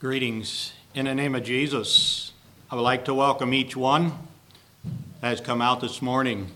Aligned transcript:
Greetings. 0.00 0.72
In 0.94 1.06
the 1.06 1.14
name 1.14 1.36
of 1.36 1.44
Jesus, 1.44 2.32
I 2.68 2.74
would 2.74 2.82
like 2.82 3.04
to 3.04 3.14
welcome 3.14 3.54
each 3.54 3.76
one 3.76 4.12
that 5.20 5.28
has 5.28 5.40
come 5.40 5.62
out 5.62 5.80
this 5.80 6.02
morning. 6.02 6.48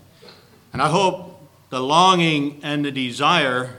And 0.73 0.81
I 0.81 0.89
hope 0.89 1.41
the 1.69 1.79
longing 1.79 2.59
and 2.63 2.83
the 2.83 2.91
desire 2.91 3.77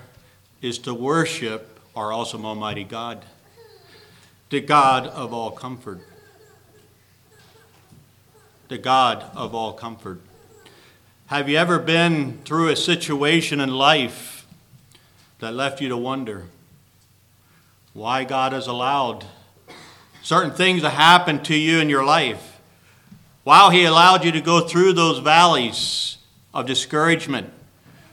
is 0.62 0.78
to 0.78 0.94
worship 0.94 1.78
our 1.94 2.10
awesome 2.10 2.46
Almighty 2.46 2.84
God, 2.84 3.24
the 4.48 4.62
God 4.62 5.06
of 5.06 5.34
all 5.34 5.50
comfort. 5.50 6.00
The 8.68 8.78
God 8.78 9.24
of 9.36 9.54
all 9.54 9.74
comfort. 9.74 10.20
Have 11.26 11.50
you 11.50 11.58
ever 11.58 11.78
been 11.78 12.38
through 12.44 12.70
a 12.70 12.76
situation 12.76 13.60
in 13.60 13.68
life 13.68 14.46
that 15.38 15.52
left 15.52 15.82
you 15.82 15.90
to 15.90 15.98
wonder 15.98 16.46
why 17.92 18.24
God 18.24 18.52
has 18.52 18.66
allowed 18.66 19.26
certain 20.22 20.52
things 20.52 20.82
that 20.82 20.90
happen 20.90 21.42
to 21.44 21.54
you 21.56 21.78
in 21.78 21.88
your 21.88 22.04
life? 22.04 22.60
Why 23.44 23.72
He 23.74 23.84
allowed 23.84 24.24
you 24.24 24.32
to 24.32 24.40
go 24.40 24.60
through 24.60 24.92
those 24.92 25.18
valleys 25.18 26.18
of 26.52 26.66
discouragement? 26.66 27.52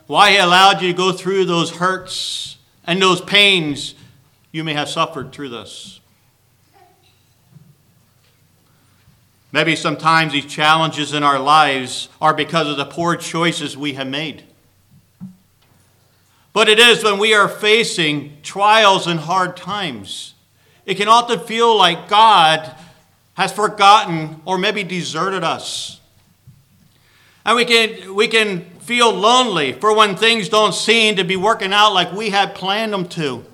Why 0.07 0.31
He 0.31 0.37
allowed 0.37 0.81
you 0.81 0.91
to 0.91 0.97
go 0.97 1.11
through 1.11 1.45
those 1.45 1.71
hurts 1.71 2.57
and 2.85 3.01
those 3.01 3.21
pains 3.21 3.95
you 4.51 4.63
may 4.63 4.73
have 4.73 4.89
suffered 4.89 5.31
through 5.31 5.49
this? 5.49 5.99
Maybe 9.51 9.75
sometimes 9.75 10.33
these 10.33 10.45
challenges 10.45 11.13
in 11.13 11.23
our 11.23 11.39
lives 11.39 12.09
are 12.21 12.33
because 12.33 12.67
of 12.67 12.77
the 12.77 12.85
poor 12.85 13.15
choices 13.15 13.77
we 13.77 13.93
have 13.93 14.07
made. 14.07 14.43
But 16.53 16.69
it 16.69 16.79
is 16.79 17.03
when 17.03 17.17
we 17.17 17.33
are 17.33 17.47
facing 17.47 18.37
trials 18.41 19.07
and 19.07 19.19
hard 19.19 19.55
times. 19.55 20.33
It 20.87 20.95
can 20.95 21.09
often 21.09 21.41
feel 21.41 21.77
like 21.77 22.07
God 22.07 22.73
has 23.33 23.51
forgotten 23.51 24.41
or 24.45 24.57
maybe 24.57 24.83
deserted 24.83 25.43
us. 25.43 25.99
And 27.45 27.57
we 27.57 27.65
can, 27.65 28.15
we 28.15 28.29
can 28.29 28.61
feel 28.79 29.11
lonely 29.11 29.73
for 29.73 29.93
when 29.93 30.15
things 30.15 30.47
don't 30.47 30.73
seem 30.73 31.17
to 31.17 31.25
be 31.25 31.35
working 31.35 31.73
out 31.73 31.93
like 31.93 32.13
we 32.13 32.29
had 32.29 32.55
planned 32.55 32.93
them 32.93 33.05
to. 33.09 33.45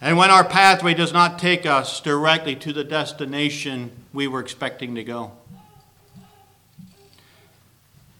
And 0.00 0.16
when 0.16 0.30
our 0.30 0.44
pathway 0.44 0.92
does 0.92 1.12
not 1.12 1.38
take 1.38 1.64
us 1.64 2.00
directly 2.00 2.56
to 2.56 2.72
the 2.72 2.84
destination 2.84 3.92
we 4.12 4.26
were 4.26 4.40
expecting 4.40 4.96
to 4.96 5.04
go. 5.04 5.32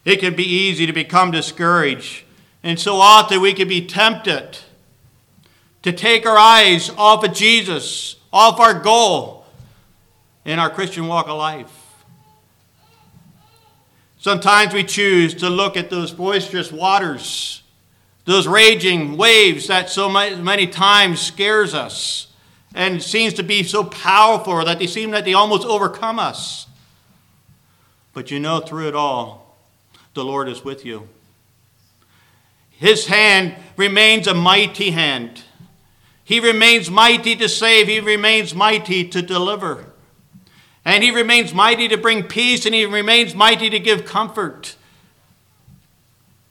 It 0.05 0.21
can 0.21 0.37
be 0.37 0.45
easy 0.45 0.87
to 0.87 0.93
become 0.93 1.33
discouraged, 1.33 2.23
and 2.63 2.79
so 2.79 2.97
often 2.97 3.41
we 3.41 3.53
can 3.55 3.67
be 3.67 3.85
tempted 3.85 4.59
to 5.87 5.93
take 5.93 6.27
our 6.27 6.37
eyes 6.37 6.91
off 6.99 7.23
of 7.23 7.33
Jesus, 7.33 8.17
off 8.33 8.59
our 8.59 8.75
goal 8.75 9.47
in 10.45 10.59
our 10.59 10.69
Christian 10.69 11.07
walk 11.07 11.29
of 11.29 11.39
life. 11.39 11.71
Sometimes 14.19 14.75
we 14.75 14.83
choose 14.83 15.33
to 15.35 15.49
look 15.49 15.77
at 15.77 15.89
those 15.89 16.11
boisterous 16.11 16.73
waters 16.73 17.63
those 18.25 18.49
raging 18.49 19.17
waves 19.17 19.69
that 19.69 19.89
so 19.89 20.09
many 20.09 20.67
times 20.67 21.21
scares 21.21 21.75
us 21.75 22.27
and 22.75 23.01
seems 23.01 23.33
to 23.35 23.45
be 23.45 23.63
so 23.63 23.85
powerful 23.85 24.65
that 24.65 24.81
they 24.81 24.89
seem 24.89 25.13
that 25.13 25.25
they 25.25 25.35
almost 25.35 25.65
overcome 25.65 26.19
us. 26.19 26.67
But 28.13 28.33
you 28.33 28.41
know, 28.41 28.59
through 28.59 28.89
it 28.89 28.97
all, 28.97 29.57
the 30.15 30.25
Lord 30.25 30.49
is 30.49 30.65
with 30.65 30.85
you. 30.85 31.09
His 32.71 33.07
hand 33.07 33.55
remains 33.77 34.27
a 34.27 34.35
mighty 34.35 34.91
hand. 34.91 35.45
He 36.27 36.41
remains 36.41 36.91
mighty 36.91 37.37
to 37.37 37.49
save, 37.49 37.87
He 37.87 38.01
remains 38.01 38.55
mighty 38.55 39.09
to 39.09 39.23
deliver. 39.23 39.87
And 40.85 41.03
He 41.03 41.11
remains 41.11 41.55
mighty 41.55 41.89
to 41.89 41.97
bring 41.97 42.25
peace, 42.25 42.67
and 42.67 42.75
He 42.75 42.85
remains 42.85 43.35
mighty 43.35 43.71
to 43.71 43.79
give 43.79 44.05
comfort 44.05 44.77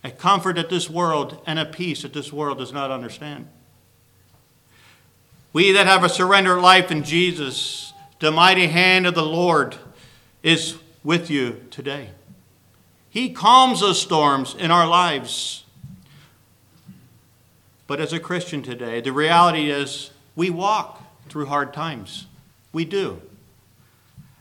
a 0.05 0.11
comfort 0.11 0.55
that 0.55 0.69
this 0.69 0.87
world 0.87 1.41
and 1.47 1.57
a 1.57 1.65
peace 1.65 2.03
that 2.03 2.13
this 2.13 2.31
world 2.31 2.59
does 2.59 2.71
not 2.71 2.91
understand. 2.91 3.47
We 5.51 5.71
that 5.71 5.87
have 5.87 6.03
a 6.03 6.09
surrendered 6.09 6.61
life 6.61 6.91
in 6.91 7.03
Jesus, 7.03 7.91
the 8.19 8.31
mighty 8.31 8.67
hand 8.67 9.07
of 9.07 9.15
the 9.15 9.25
Lord 9.25 9.75
is 10.43 10.77
with 11.03 11.31
you 11.31 11.65
today. 11.71 12.11
He 13.09 13.33
calms 13.33 13.79
the 13.79 13.93
storms 13.93 14.53
in 14.53 14.69
our 14.69 14.87
lives. 14.87 15.64
But 17.87 17.99
as 17.99 18.13
a 18.13 18.19
Christian 18.19 18.63
today, 18.63 19.01
the 19.01 19.11
reality 19.11 19.69
is 19.69 20.11
we 20.35 20.49
walk 20.49 21.03
through 21.29 21.45
hard 21.45 21.73
times. 21.73 22.25
We 22.73 22.85
do. 22.85 23.21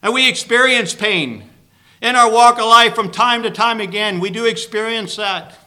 And 0.02 0.12
we 0.12 0.28
experience 0.28 0.94
pain. 0.94 1.50
In 2.00 2.16
our 2.16 2.30
walk 2.30 2.58
of 2.58 2.66
life, 2.66 2.94
from 2.94 3.10
time 3.10 3.42
to 3.42 3.50
time 3.50 3.80
again, 3.80 4.20
we 4.20 4.30
do 4.30 4.44
experience 4.44 5.16
that. 5.16 5.58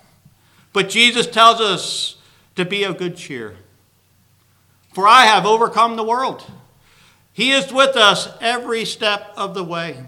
But 0.74 0.90
Jesus 0.90 1.26
tells 1.26 1.60
us 1.60 2.18
to 2.56 2.66
be 2.66 2.84
of 2.84 2.98
good 2.98 3.18
cheer. 3.18 3.56
For 4.94 5.08
I 5.08 5.26
have 5.26 5.46
overcome 5.46 5.96
the 5.96 6.04
world. 6.04 6.44
He 7.34 7.52
is 7.52 7.72
with 7.72 7.96
us 7.96 8.30
every 8.42 8.84
step 8.84 9.32
of 9.38 9.54
the 9.54 9.64
way. 9.64 10.04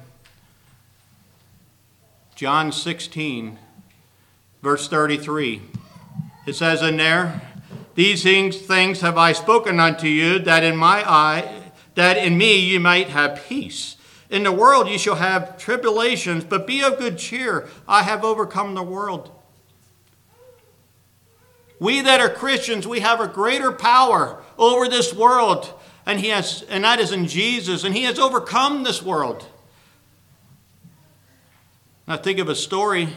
John 2.36 2.72
16, 2.72 3.58
verse 4.62 4.88
33. 4.88 5.62
It 6.48 6.56
says 6.56 6.82
in 6.82 6.98
there, 6.98 7.49
These 8.00 8.24
things, 8.24 9.02
have 9.02 9.18
I 9.18 9.34
spoken 9.34 9.78
unto 9.78 10.08
you, 10.08 10.40
that 10.40 10.64
in 10.64 10.78
my 10.78 11.04
eye, 11.06 11.74
that 11.96 12.16
in 12.16 12.38
me 12.38 12.58
you 12.58 12.80
might 12.80 13.10
have 13.10 13.44
peace. 13.46 13.98
In 14.30 14.44
the 14.44 14.54
world 14.54 14.88
you 14.88 14.98
shall 14.98 15.16
have 15.16 15.58
tribulations, 15.58 16.46
but 16.46 16.66
be 16.66 16.82
of 16.82 16.98
good 16.98 17.18
cheer. 17.18 17.68
I 17.90 18.04
have 18.04 18.24
overcome 18.24 18.74
the 18.74 18.84
world. 18.84 19.30
We 21.78 22.00
that 22.00 22.22
are 22.22 22.30
Christians, 22.30 22.88
we 22.88 23.02
have 23.02 23.20
a 23.20 23.28
greater 23.28 23.74
power 23.74 24.42
over 24.58 24.88
this 24.88 25.14
world, 25.14 25.74
and 26.06 26.22
he 26.22 26.30
has 26.30 26.62
and 26.70 26.86
that 26.86 27.02
is 27.02 27.12
in 27.12 27.28
Jesus, 27.28 27.84
and 27.84 27.94
he 27.94 28.04
has 28.04 28.18
overcome 28.18 28.84
this 28.84 29.04
world. 29.04 29.46
Now 32.08 32.16
think 32.16 32.40
of 32.40 32.48
a 32.48 32.56
story. 32.56 33.10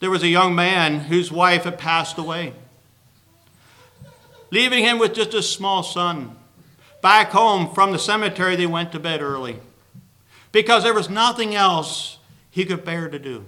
There 0.00 0.10
was 0.10 0.24
a 0.24 0.28
young 0.28 0.56
man 0.56 1.02
whose 1.02 1.30
wife 1.30 1.62
had 1.62 1.78
passed 1.78 2.18
away, 2.18 2.52
leaving 4.56 4.82
him 4.82 4.98
with 4.98 5.12
just 5.12 5.34
a 5.34 5.42
small 5.42 5.82
son. 5.82 6.34
Back 7.02 7.28
home 7.28 7.74
from 7.74 7.92
the 7.92 7.98
cemetery, 7.98 8.56
they 8.56 8.66
went 8.66 8.90
to 8.92 8.98
bed 8.98 9.20
early 9.20 9.58
because 10.50 10.82
there 10.82 10.94
was 10.94 11.10
nothing 11.10 11.54
else 11.54 12.16
he 12.50 12.64
could 12.64 12.82
bear 12.82 13.10
to 13.10 13.18
do. 13.18 13.44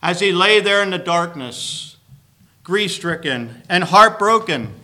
As 0.00 0.20
he 0.20 0.30
lay 0.30 0.60
there 0.60 0.80
in 0.80 0.90
the 0.90 0.98
darkness, 0.98 1.96
grief 2.62 2.92
stricken 2.92 3.62
and 3.68 3.82
heartbroken, 3.82 4.74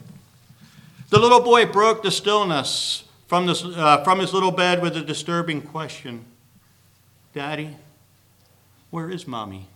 the 1.10 1.20
little 1.20 1.40
boy 1.40 1.66
broke 1.66 2.02
the 2.02 2.10
stillness 2.10 3.04
from, 3.28 3.46
this, 3.46 3.64
uh, 3.64 4.02
from 4.02 4.18
his 4.18 4.34
little 4.34 4.50
bed 4.50 4.82
with 4.82 4.96
a 4.96 5.02
disturbing 5.02 5.62
question 5.62 6.24
Daddy, 7.32 7.76
where 8.90 9.08
is 9.08 9.24
mommy? 9.28 9.68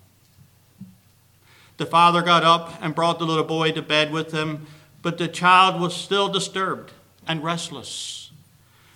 The 1.77 1.87
father 1.87 2.23
got 2.23 2.43
up 2.43 2.73
and 2.83 2.97
brought 2.97 3.21
the 3.21 3.27
little 3.27 3.45
boy 3.45 3.71
to 3.73 3.83
bed 3.83 4.11
with 4.13 4.33
him, 4.33 4.67
but 5.03 5.19
the 5.19 5.29
child 5.29 5.81
was 5.81 5.95
still 5.95 6.29
disturbed 6.29 6.93
and 7.27 7.43
restless. 7.43 8.31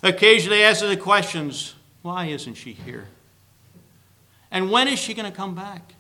Occasionally 0.03 0.63
asking 0.63 0.91
the 0.91 0.97
questions 0.97 1.75
why 2.03 2.27
isn't 2.27 2.55
she 2.55 2.73
here? 2.73 3.07
And 4.51 4.71
when 4.71 4.89
is 4.89 4.99
she 4.99 5.15
going 5.15 5.31
to 5.31 5.37
come 5.37 5.55
back? 5.55 5.95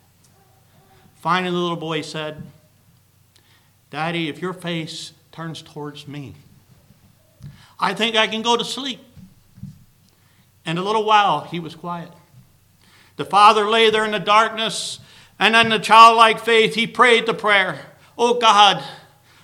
Finally, 1.16 1.52
the 1.52 1.58
little 1.58 1.76
boy 1.76 2.02
said, 2.02 2.42
Daddy, 3.90 4.28
if 4.28 4.42
your 4.42 4.52
face 4.52 5.12
turns 5.30 5.62
towards 5.62 6.08
me, 6.08 6.34
I 7.78 7.94
think 7.94 8.16
I 8.16 8.26
can 8.26 8.42
go 8.42 8.56
to 8.56 8.64
sleep. 8.64 9.00
In 10.66 10.78
a 10.78 10.82
little 10.82 11.04
while, 11.04 11.42
he 11.42 11.60
was 11.60 11.74
quiet. 11.74 12.10
The 13.16 13.24
father 13.24 13.68
lay 13.68 13.90
there 13.90 14.04
in 14.04 14.10
the 14.10 14.18
darkness, 14.18 14.98
and 15.38 15.54
in 15.54 15.68
the 15.68 15.78
childlike 15.78 16.40
faith, 16.40 16.74
he 16.74 16.86
prayed 16.86 17.26
the 17.26 17.34
prayer 17.34 17.80
Oh 18.18 18.38
God, 18.38 18.82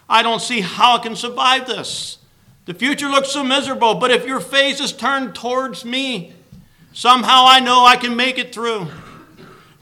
I 0.09 0.23
don't 0.23 0.41
see 0.41 0.61
how 0.61 0.97
I 0.97 0.99
can 0.99 1.17
survive 1.17 1.67
this. 1.67 2.19
The 2.65 2.75
future 2.75 3.09
looks 3.09 3.31
so 3.31 3.43
miserable, 3.43 3.95
but 3.95 4.11
if 4.11 4.27
your 4.27 4.41
face 4.41 4.81
is 4.81 4.93
turned 4.93 5.35
towards 5.35 5.85
me, 5.85 6.35
Somehow 6.99 7.45
I 7.47 7.61
know 7.61 7.85
I 7.85 7.95
can 7.95 8.17
make 8.17 8.39
it 8.39 8.53
through. 8.53 8.89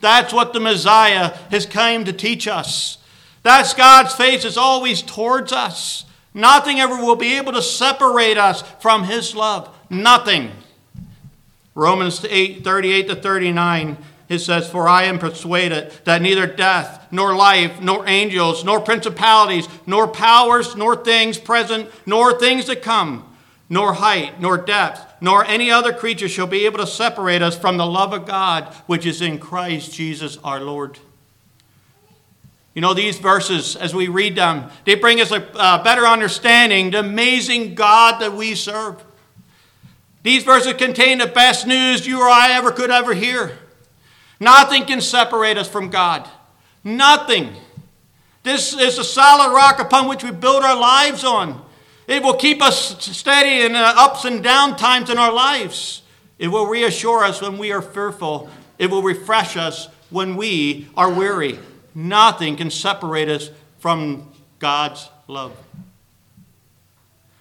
That's 0.02 0.34
what 0.34 0.52
the 0.52 0.60
Messiah 0.60 1.34
has 1.50 1.64
come 1.64 2.04
to 2.04 2.12
teach 2.12 2.46
us. 2.46 2.98
That's 3.42 3.72
God's 3.72 4.14
face 4.14 4.44
is 4.44 4.58
always 4.58 5.00
towards 5.00 5.50
us. 5.50 6.04
Nothing 6.34 6.78
ever 6.78 6.96
will 6.96 7.16
be 7.16 7.38
able 7.38 7.52
to 7.52 7.62
separate 7.62 8.36
us 8.36 8.60
from 8.80 9.04
His 9.04 9.34
love. 9.34 9.74
Nothing. 9.88 10.50
Romans 11.74 12.22
8 12.28 12.62
38 12.62 13.08
to 13.08 13.16
39 13.16 13.96
it 14.28 14.40
says, 14.40 14.68
For 14.68 14.88
I 14.88 15.04
am 15.04 15.18
persuaded 15.18 15.92
that 16.04 16.22
neither 16.22 16.46
death, 16.46 17.06
nor 17.10 17.34
life, 17.34 17.80
nor 17.80 18.08
angels, 18.08 18.64
nor 18.64 18.80
principalities, 18.80 19.68
nor 19.86 20.08
powers, 20.08 20.74
nor 20.74 20.96
things 20.96 21.38
present, 21.38 21.90
nor 22.04 22.38
things 22.38 22.64
to 22.64 22.76
come, 22.76 23.36
nor 23.68 23.94
height, 23.94 24.40
nor 24.40 24.58
depth, 24.58 25.14
nor 25.20 25.44
any 25.44 25.70
other 25.70 25.92
creature 25.92 26.28
shall 26.28 26.46
be 26.46 26.66
able 26.66 26.78
to 26.78 26.86
separate 26.86 27.42
us 27.42 27.56
from 27.56 27.76
the 27.76 27.86
love 27.86 28.12
of 28.12 28.26
God 28.26 28.64
which 28.86 29.06
is 29.06 29.22
in 29.22 29.38
Christ 29.38 29.92
Jesus 29.92 30.38
our 30.38 30.60
Lord. 30.60 30.98
You 32.74 32.82
know, 32.82 32.92
these 32.92 33.18
verses, 33.18 33.74
as 33.74 33.94
we 33.94 34.08
read 34.08 34.36
them, 34.36 34.70
they 34.84 34.96
bring 34.96 35.20
us 35.20 35.30
a, 35.30 35.36
a 35.36 35.82
better 35.82 36.04
understanding 36.04 36.90
the 36.90 37.00
amazing 37.00 37.74
God 37.74 38.20
that 38.20 38.34
we 38.34 38.54
serve. 38.54 39.02
These 40.22 40.42
verses 40.42 40.74
contain 40.74 41.18
the 41.18 41.26
best 41.26 41.66
news 41.66 42.06
you 42.06 42.20
or 42.20 42.28
I 42.28 42.52
ever 42.52 42.72
could 42.72 42.90
ever 42.90 43.14
hear. 43.14 43.56
Nothing 44.38 44.84
can 44.84 45.00
separate 45.00 45.56
us 45.56 45.68
from 45.68 45.90
God. 45.90 46.28
Nothing. 46.84 47.54
This 48.42 48.74
is 48.74 48.98
a 48.98 49.04
solid 49.04 49.54
rock 49.54 49.80
upon 49.80 50.08
which 50.08 50.22
we 50.22 50.30
build 50.30 50.62
our 50.62 50.78
lives 50.78 51.24
on. 51.24 51.64
It 52.06 52.22
will 52.22 52.34
keep 52.34 52.62
us 52.62 53.04
steady 53.04 53.64
in 53.64 53.72
the 53.72 53.80
ups 53.80 54.24
and 54.24 54.42
down 54.42 54.76
times 54.76 55.10
in 55.10 55.18
our 55.18 55.32
lives. 55.32 56.02
It 56.38 56.48
will 56.48 56.66
reassure 56.66 57.24
us 57.24 57.42
when 57.42 57.58
we 57.58 57.72
are 57.72 57.82
fearful. 57.82 58.48
It 58.78 58.90
will 58.90 59.02
refresh 59.02 59.56
us 59.56 59.88
when 60.10 60.36
we 60.36 60.88
are 60.96 61.10
weary. 61.10 61.58
Nothing 61.94 62.56
can 62.56 62.70
separate 62.70 63.28
us 63.28 63.50
from 63.78 64.30
God's 64.58 65.08
love. 65.26 65.56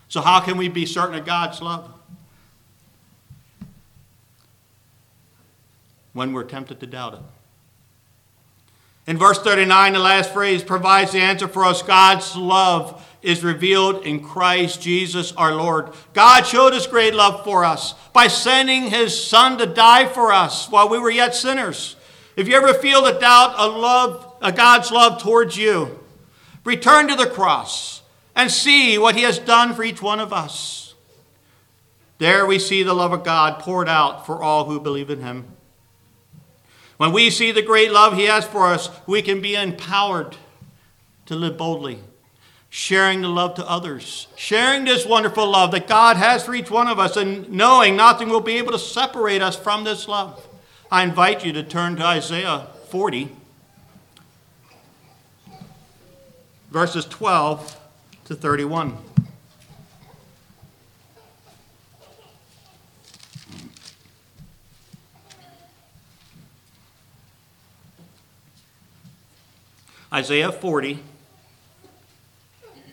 So, 0.08 0.22
how 0.22 0.40
can 0.40 0.58
we 0.58 0.70
be 0.70 0.86
certain 0.86 1.16
of 1.16 1.26
God's 1.26 1.62
love? 1.62 1.92
When 6.16 6.32
we're 6.32 6.46
tempted 6.46 6.80
to 6.80 6.88
doubt 6.88 7.14
it. 7.14 7.20
In 9.06 9.18
verse 9.18 9.38
39, 9.38 9.94
the 9.94 10.00
last 10.00 10.34
phrase 10.34 10.64
provides 10.64 11.12
the 11.12 11.20
answer 11.20 11.48
for 11.48 11.66
us 11.66 11.84
God's 11.84 12.36
love 12.36 13.06
is 13.22 13.44
revealed 13.44 14.06
in 14.06 14.24
Christ 14.24 14.82
Jesus 14.82 15.32
our 15.34 15.54
Lord. 15.54 15.90
God 16.14 16.44
showed 16.44 16.74
his 16.74 16.88
great 16.88 17.14
love 17.14 17.44
for 17.44 17.66
us 17.66 17.94
by 18.14 18.28
sending 18.28 18.84
his 18.84 19.22
Son 19.22 19.58
to 19.58 19.66
die 19.66 20.08
for 20.08 20.32
us 20.32 20.70
while 20.70 20.90
we 20.90 20.98
were 20.98 21.12
yet 21.12 21.36
sinners. 21.36 21.98
If 22.36 22.48
you 22.48 22.56
ever 22.56 22.74
feel 22.74 23.04
the 23.04 23.20
doubt 23.20 23.56
of 23.56 23.76
love, 23.76 24.34
of 24.42 24.56
God's 24.56 24.92
love 24.92 25.22
towards 25.22 25.58
you, 25.58 26.00
return 26.64 27.08
to 27.10 27.16
the 27.16 27.28
cross 27.28 28.02
and 28.36 28.50
see 28.50 28.98
what 28.98 29.16
he 29.16 29.24
has 29.24 29.38
done 29.38 29.74
for 29.74 29.84
each 29.84 30.02
one 30.02 30.20
of 30.20 30.32
us. 30.32 30.96
There 32.18 32.46
we 32.46 32.58
see 32.58 32.84
the 32.84 32.94
love 32.94 33.12
of 33.12 33.24
God 33.26 33.60
poured 33.60 33.90
out 33.90 34.26
for 34.26 34.42
all 34.42 34.66
who 34.66 34.80
believe 34.80 35.10
in 35.10 35.22
him. 35.22 35.56
When 36.98 37.12
we 37.12 37.30
see 37.30 37.52
the 37.52 37.62
great 37.62 37.92
love 37.92 38.14
He 38.14 38.26
has 38.26 38.46
for 38.46 38.68
us, 38.68 38.90
we 39.06 39.22
can 39.22 39.42
be 39.42 39.56
empowered 39.56 40.38
to 41.26 41.36
live 41.36 41.58
boldly, 41.58 42.00
sharing 42.70 43.22
the 43.22 43.28
love 43.28 43.56
to 43.56 43.70
others, 43.70 44.28
sharing 44.36 44.86
this 44.86 45.06
wonderful 45.06 45.50
love 45.50 45.72
that 45.72 45.88
God 45.88 46.18
has 46.18 46.46
for 46.46 46.56
each 46.56 46.72
one 46.72 46.88
of 46.88 47.00
us, 47.00 47.18
and 47.18 47.50
knowing 47.50 47.96
nothing 47.96 48.30
will 48.30 48.42
be 48.42 48.58
able 48.58 48.72
to 48.72 48.80
separate 48.80 49.42
us 49.42 49.56
from 49.56 49.84
this 49.84 50.08
love. 50.08 50.48
I 50.92 51.04
invite 51.04 51.44
you 51.44 51.52
to 51.54 51.64
turn 51.64 51.96
to 51.98 52.04
Isaiah 52.04 52.68
40, 52.90 53.30
verses 56.70 57.06
12 57.06 57.78
to 58.26 58.36
31. 58.36 58.98
Isaiah 70.16 70.54
40, 70.54 71.04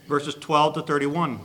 verses 0.08 0.34
12 0.34 0.74
to 0.74 0.82
31. 0.82 1.38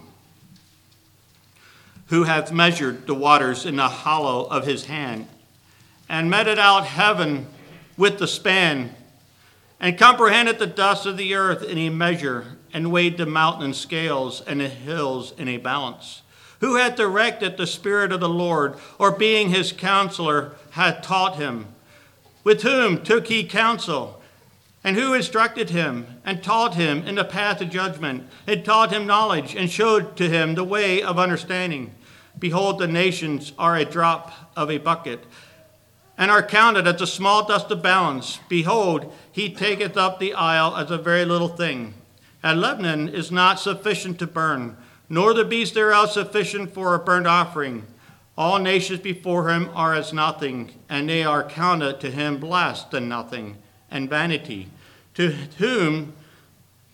Who 2.08 2.24
hath 2.24 2.52
measured 2.52 3.06
the 3.06 3.14
waters 3.14 3.64
in 3.64 3.76
the 3.76 3.88
hollow 3.88 4.48
of 4.48 4.66
his 4.66 4.86
hand, 4.86 5.28
and 6.10 6.32
meted 6.32 6.58
out 6.58 6.88
heaven 6.88 7.46
with 7.96 8.18
the 8.18 8.28
span, 8.28 8.96
and 9.80 10.00
comprehended 10.00 10.58
the 10.58 10.66
dust 10.66 11.06
of 11.06 11.16
the 11.16 11.36
earth 11.36 11.62
in 11.62 11.78
a 11.78 11.90
measure, 11.92 12.58
and 12.74 12.92
weighed 12.92 13.18
the 13.18 13.28
mountain 13.28 13.66
in 13.66 13.74
scales, 13.76 14.42
and 14.42 14.60
the 14.60 14.70
hills 14.70 15.32
in 15.38 15.48
a 15.48 15.58
balance? 15.58 16.24
Who 16.60 16.78
hath 16.78 16.96
directed 16.96 17.56
the 17.56 17.68
Spirit 17.68 18.12
of 18.12 18.20
the 18.20 18.28
Lord, 18.28 18.78
or 18.98 19.12
being 19.12 19.50
his 19.50 19.74
counselor, 19.74 20.56
hath 20.72 21.04
taught 21.04 21.36
him? 21.36 21.68
With 22.44 22.64
whom 22.64 23.04
took 23.04 23.28
he 23.28 23.44
counsel? 23.44 24.17
And 24.88 24.96
who 24.96 25.14
instructed 25.14 25.72
him 25.72 26.08
and 26.24 26.42
taught 26.42 26.76
him 26.76 27.06
in 27.06 27.16
the 27.16 27.26
path 27.26 27.60
of 27.60 27.70
judgment, 27.70 28.24
and 28.48 28.64
taught 28.64 28.90
him 28.90 29.06
knowledge, 29.06 29.54
and 29.54 29.70
showed 29.70 30.16
to 30.16 30.30
him 30.30 30.56
the 30.56 30.64
way 30.64 31.02
of 31.02 31.20
understanding? 31.20 31.94
Behold, 32.40 32.80
the 32.80 32.88
nations 32.88 33.52
are 33.60 33.76
a 33.76 33.84
drop 33.84 34.32
of 34.56 34.72
a 34.72 34.78
bucket, 34.78 35.26
and 36.18 36.32
are 36.32 36.42
counted 36.42 36.88
as 36.88 37.02
a 37.02 37.06
small 37.06 37.46
dust 37.46 37.70
of 37.70 37.84
balance. 37.84 38.40
Behold, 38.48 39.14
he 39.30 39.54
taketh 39.54 39.98
up 39.98 40.22
the 40.22 40.34
isle 40.34 40.78
as 40.78 40.90
a 40.90 40.98
very 40.98 41.26
little 41.26 41.50
thing. 41.50 41.94
And 42.42 42.62
Lebanon 42.62 43.10
is 43.10 43.30
not 43.30 43.60
sufficient 43.60 44.20
to 44.20 44.26
burn, 44.26 44.78
nor 45.10 45.34
the 45.34 45.44
beast 45.44 45.74
thereof 45.74 46.12
sufficient 46.12 46.74
for 46.74 46.96
a 46.96 47.00
burnt 47.00 47.28
offering. 47.28 47.86
All 48.38 48.58
nations 48.58 49.02
before 49.02 49.50
him 49.50 49.70
are 49.74 49.94
as 49.94 50.14
nothing, 50.14 50.72
and 50.88 51.10
they 51.10 51.26
are 51.26 51.44
counted 51.44 52.00
to 52.00 52.10
him 52.10 52.40
less 52.40 52.86
than 52.86 53.10
nothing, 53.10 53.58
and 53.92 54.10
vanity. 54.10 54.70
To 55.18 55.32
whom 55.58 56.14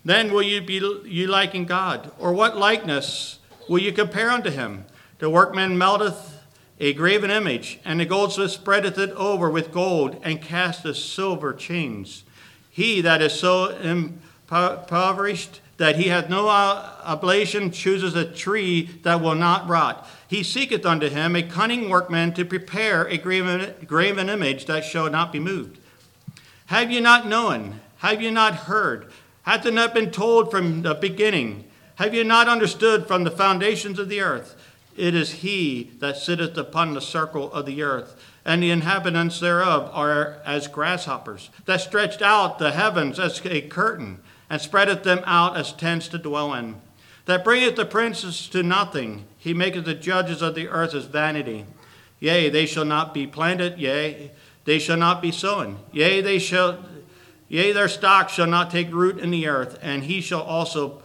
then 0.06 0.32
will 0.32 0.44
you 0.44 0.62
be 0.62 0.76
you 1.04 1.28
liken 1.28 1.66
God? 1.66 2.10
Or 2.18 2.32
what 2.32 2.56
likeness 2.56 3.40
will 3.68 3.80
you 3.80 3.92
compare 3.92 4.30
unto 4.32 4.50
him? 4.50 4.86
The 5.20 5.30
workman 5.30 5.78
melteth 5.78 6.40
a 6.80 6.94
graven 6.94 7.30
image, 7.30 7.82
and 7.84 8.00
the 8.00 8.06
goldsmith 8.06 8.52
spreadeth 8.52 8.98
it 8.98 9.10
over 9.12 9.50
with 9.50 9.74
gold, 9.74 10.22
and 10.24 10.42
casteth 10.42 10.96
silver 10.96 11.54
chains. 11.54 12.24
He 12.70 13.02
that 13.02 13.22
is 13.22 13.34
so 13.34 13.68
impoverished 13.78 15.60
that 15.76 15.98
he 15.98 16.08
hath 16.08 16.30
no 16.30 16.48
oblation 16.48 17.72
chooses 17.72 18.16
a 18.16 18.24
tree 18.24 18.84
that 19.04 19.20
will 19.20 19.36
not 19.36 19.68
rot. 19.68 20.08
He 20.30 20.44
seeketh 20.44 20.86
unto 20.86 21.10
him 21.10 21.36
a 21.36 21.44
cunning 21.44 21.90
workman 21.90 22.34
to 22.36 22.46
prepare 22.46 23.06
a 23.06 23.18
graven, 23.18 23.74
graven 23.86 24.30
image 24.30 24.66
that 24.68 24.86
shall 24.86 25.10
not 25.10 25.34
be 25.34 25.42
moved. 25.42 25.78
Have 26.68 26.90
you 26.90 27.02
not 27.02 27.28
known? 27.28 27.82
Have 28.04 28.22
you 28.22 28.32
not 28.32 28.56
heard? 28.56 29.14
Hath 29.44 29.66
it 29.66 29.74
not 29.74 29.94
been 29.94 30.12
told 30.12 30.52
from 30.52 30.82
the 30.82 30.94
beginning? 30.94 31.64
Have 31.96 32.14
you 32.14 32.26
not 32.26 32.50
understood 32.50 33.08
from 33.08 33.24
the 33.24 33.32
foundations 33.32 33.98
of 33.98 34.10
the 34.10 34.20
earth? 34.20 34.58
It 34.98 35.16
is 35.16 35.36
he 35.36 35.92
that 36.00 36.18
sitteth 36.18 36.58
upon 36.58 36.94
the 36.94 37.02
circle 37.02 37.50
of 37.54 37.66
the 37.66 37.82
earth, 37.82 38.22
and 38.44 38.62
the 38.62 38.72
inhabitants 38.72 39.40
thereof 39.40 39.90
are 39.94 40.40
as 40.46 40.68
grasshoppers, 40.68 41.50
that 41.64 41.80
stretched 41.80 42.22
out 42.22 42.60
the 42.60 42.74
heavens 42.74 43.20
as 43.20 43.42
a 43.46 43.62
curtain, 43.62 44.20
and 44.50 44.60
spreadeth 44.62 45.04
them 45.04 45.22
out 45.26 45.56
as 45.56 45.72
tents 45.72 46.10
to 46.10 46.18
dwell 46.18 46.54
in, 46.54 46.82
that 47.24 47.46
bringeth 47.46 47.78
the 47.78 47.86
princes 47.86 48.50
to 48.50 48.64
nothing. 48.64 49.24
He 49.38 49.54
maketh 49.54 49.86
the 49.86 49.94
judges 49.94 50.42
of 50.42 50.56
the 50.56 50.68
earth 50.68 50.94
as 50.94 51.06
vanity. 51.06 51.66
Yea, 52.20 52.50
they 52.50 52.66
shall 52.66 52.86
not 52.86 53.14
be 53.14 53.26
planted, 53.26 53.80
yea, 53.80 54.32
they 54.66 54.78
shall 54.78 54.98
not 54.98 55.22
be 55.22 55.32
sown. 55.32 55.80
Yea, 55.94 56.20
they 56.20 56.38
shall 56.38 56.84
Yea, 57.54 57.72
their 57.72 57.88
stock 57.88 58.30
shall 58.30 58.48
not 58.48 58.72
take 58.72 58.92
root 58.92 59.20
in 59.20 59.30
the 59.30 59.48
earth, 59.48 59.78
and 59.80 60.06
he 60.06 60.22
shall 60.22 60.42
also 60.42 61.04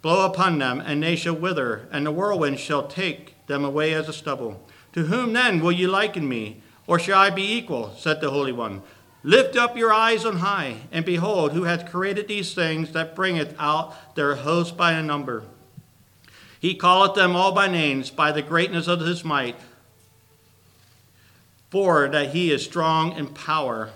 blow 0.00 0.24
upon 0.24 0.58
them, 0.58 0.80
and 0.80 1.02
they 1.02 1.14
shall 1.14 1.34
wither, 1.34 1.86
and 1.92 2.06
the 2.06 2.10
whirlwind 2.10 2.58
shall 2.58 2.88
take 2.88 3.34
them 3.48 3.66
away 3.66 3.92
as 3.92 4.08
a 4.08 4.12
stubble. 4.14 4.66
To 4.94 5.02
whom 5.02 5.34
then 5.34 5.60
will 5.60 5.72
you 5.72 5.88
liken 5.88 6.26
me? 6.26 6.62
Or 6.86 6.98
shall 6.98 7.18
I 7.18 7.28
be 7.28 7.52
equal? 7.52 7.94
said 7.98 8.22
the 8.22 8.30
Holy 8.30 8.50
One. 8.50 8.80
Lift 9.22 9.58
up 9.58 9.76
your 9.76 9.92
eyes 9.92 10.24
on 10.24 10.38
high, 10.38 10.76
and 10.90 11.04
behold, 11.04 11.52
who 11.52 11.64
hath 11.64 11.90
created 11.90 12.28
these 12.28 12.54
things 12.54 12.92
that 12.92 13.14
bringeth 13.14 13.54
out 13.58 13.94
their 14.14 14.36
host 14.36 14.78
by 14.78 14.92
a 14.92 15.02
number. 15.02 15.44
He 16.58 16.72
calleth 16.72 17.14
them 17.14 17.36
all 17.36 17.52
by 17.52 17.68
names, 17.68 18.08
by 18.08 18.32
the 18.32 18.40
greatness 18.40 18.88
of 18.88 19.00
his 19.00 19.22
might, 19.22 19.56
for 21.68 22.08
that 22.08 22.30
he 22.30 22.50
is 22.50 22.64
strong 22.64 23.12
in 23.12 23.26
power 23.26 23.90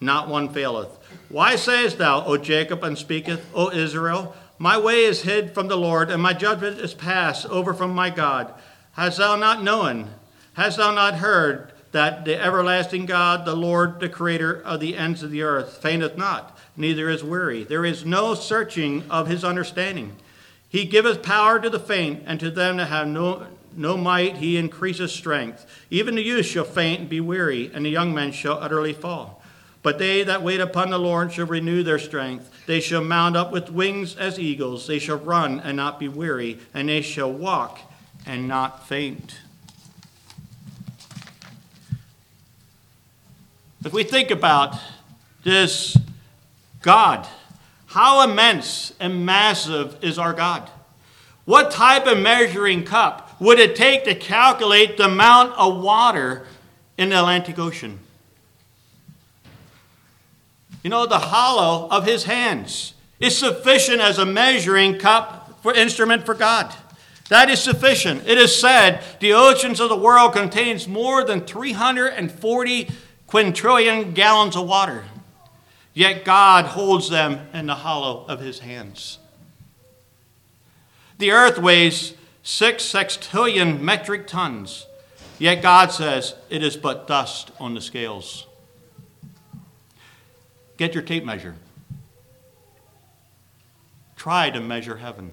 not 0.00 0.28
one 0.28 0.48
faileth. 0.48 0.98
Why 1.28 1.56
sayest 1.56 1.98
thou, 1.98 2.24
O 2.24 2.36
Jacob, 2.36 2.82
and 2.82 2.96
speaketh, 2.96 3.44
O 3.54 3.70
Israel? 3.70 4.34
My 4.58 4.78
way 4.78 5.04
is 5.04 5.22
hid 5.22 5.54
from 5.54 5.68
the 5.68 5.76
Lord, 5.76 6.10
and 6.10 6.22
my 6.22 6.32
judgment 6.32 6.78
is 6.80 6.92
passed 6.92 7.46
over 7.46 7.72
from 7.72 7.94
my 7.94 8.10
God. 8.10 8.52
Hast 8.92 9.18
thou 9.18 9.36
not 9.36 9.62
known? 9.62 10.10
Hast 10.54 10.78
thou 10.78 10.92
not 10.92 11.14
heard 11.14 11.72
that 11.92 12.24
the 12.24 12.40
everlasting 12.40 13.06
God, 13.06 13.44
the 13.44 13.54
Lord, 13.54 14.00
the 14.00 14.08
creator 14.08 14.60
of 14.62 14.80
the 14.80 14.96
ends 14.96 15.22
of 15.22 15.30
the 15.30 15.42
earth, 15.42 15.78
fainteth 15.78 16.16
not, 16.16 16.58
neither 16.76 17.08
is 17.08 17.24
weary? 17.24 17.64
There 17.64 17.84
is 17.84 18.04
no 18.04 18.34
searching 18.34 19.04
of 19.10 19.28
his 19.28 19.44
understanding. 19.44 20.16
He 20.68 20.84
giveth 20.84 21.22
power 21.22 21.58
to 21.58 21.70
the 21.70 21.80
faint, 21.80 22.22
and 22.26 22.38
to 22.40 22.50
them 22.50 22.76
that 22.76 22.86
have 22.86 23.08
no, 23.08 23.46
no 23.74 23.96
might, 23.96 24.36
he 24.36 24.56
increaseth 24.56 25.10
strength. 25.10 25.66
Even 25.90 26.14
the 26.14 26.22
youth 26.22 26.46
shall 26.46 26.64
faint 26.64 27.00
and 27.00 27.08
be 27.08 27.20
weary, 27.20 27.70
and 27.72 27.84
the 27.84 27.90
young 27.90 28.14
men 28.14 28.30
shall 28.30 28.58
utterly 28.58 28.92
fall. 28.92 29.39
But 29.82 29.98
they 29.98 30.22
that 30.24 30.42
wait 30.42 30.60
upon 30.60 30.90
the 30.90 30.98
Lord 30.98 31.32
shall 31.32 31.46
renew 31.46 31.82
their 31.82 31.98
strength. 31.98 32.50
They 32.66 32.80
shall 32.80 33.02
mount 33.02 33.36
up 33.36 33.50
with 33.50 33.70
wings 33.70 34.14
as 34.16 34.38
eagles. 34.38 34.86
They 34.86 34.98
shall 34.98 35.16
run 35.16 35.60
and 35.60 35.76
not 35.76 35.98
be 35.98 36.08
weary, 36.08 36.58
and 36.74 36.88
they 36.88 37.00
shall 37.00 37.32
walk 37.32 37.80
and 38.26 38.46
not 38.46 38.86
faint. 38.86 39.40
If 43.82 43.94
we 43.94 44.04
think 44.04 44.30
about 44.30 44.76
this 45.42 45.96
God, 46.82 47.26
how 47.86 48.22
immense 48.22 48.92
and 49.00 49.24
massive 49.24 49.96
is 50.04 50.18
our 50.18 50.34
God? 50.34 50.68
What 51.46 51.70
type 51.70 52.06
of 52.06 52.18
measuring 52.18 52.84
cup 52.84 53.40
would 53.40 53.58
it 53.58 53.74
take 53.74 54.04
to 54.04 54.14
calculate 54.14 54.98
the 54.98 55.06
amount 55.06 55.58
of 55.58 55.82
water 55.82 56.46
in 56.98 57.08
the 57.08 57.18
Atlantic 57.18 57.58
Ocean? 57.58 57.98
You 60.82 60.90
know, 60.90 61.06
the 61.06 61.18
hollow 61.18 61.88
of 61.90 62.06
his 62.06 62.24
hands 62.24 62.94
is 63.18 63.36
sufficient 63.36 64.00
as 64.00 64.18
a 64.18 64.24
measuring 64.24 64.98
cup 64.98 65.60
for 65.62 65.74
instrument 65.74 66.24
for 66.24 66.34
God. 66.34 66.74
That 67.28 67.48
is 67.48 67.62
sufficient. 67.62 68.26
It 68.26 68.38
is 68.38 68.58
said 68.58 69.02
the 69.20 69.34
oceans 69.34 69.78
of 69.78 69.88
the 69.88 69.96
world 69.96 70.32
contains 70.32 70.88
more 70.88 71.22
than 71.22 71.42
340 71.42 72.90
quintillion 73.28 74.14
gallons 74.14 74.56
of 74.56 74.66
water. 74.66 75.04
Yet 75.94 76.24
God 76.24 76.64
holds 76.64 77.08
them 77.10 77.46
in 77.52 77.66
the 77.66 77.76
hollow 77.76 78.24
of 78.26 78.40
his 78.40 78.60
hands. 78.60 79.18
The 81.18 81.30
earth 81.30 81.58
weighs 81.58 82.14
six 82.42 82.82
sextillion 82.84 83.80
metric 83.80 84.26
tons, 84.26 84.86
yet 85.38 85.62
God 85.62 85.92
says 85.92 86.34
it 86.48 86.62
is 86.62 86.76
but 86.76 87.06
dust 87.06 87.50
on 87.60 87.74
the 87.74 87.80
scales. 87.80 88.46
Get 90.80 90.94
your 90.94 91.02
tape 91.02 91.26
measure. 91.26 91.54
Try 94.16 94.48
to 94.48 94.62
measure 94.62 94.96
heaven. 94.96 95.32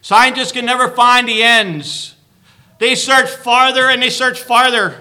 Scientists 0.00 0.50
can 0.50 0.64
never 0.66 0.88
find 0.88 1.28
the 1.28 1.40
ends. 1.40 2.16
They 2.80 2.96
search 2.96 3.30
farther 3.30 3.88
and 3.88 4.02
they 4.02 4.10
search 4.10 4.42
farther. 4.42 5.00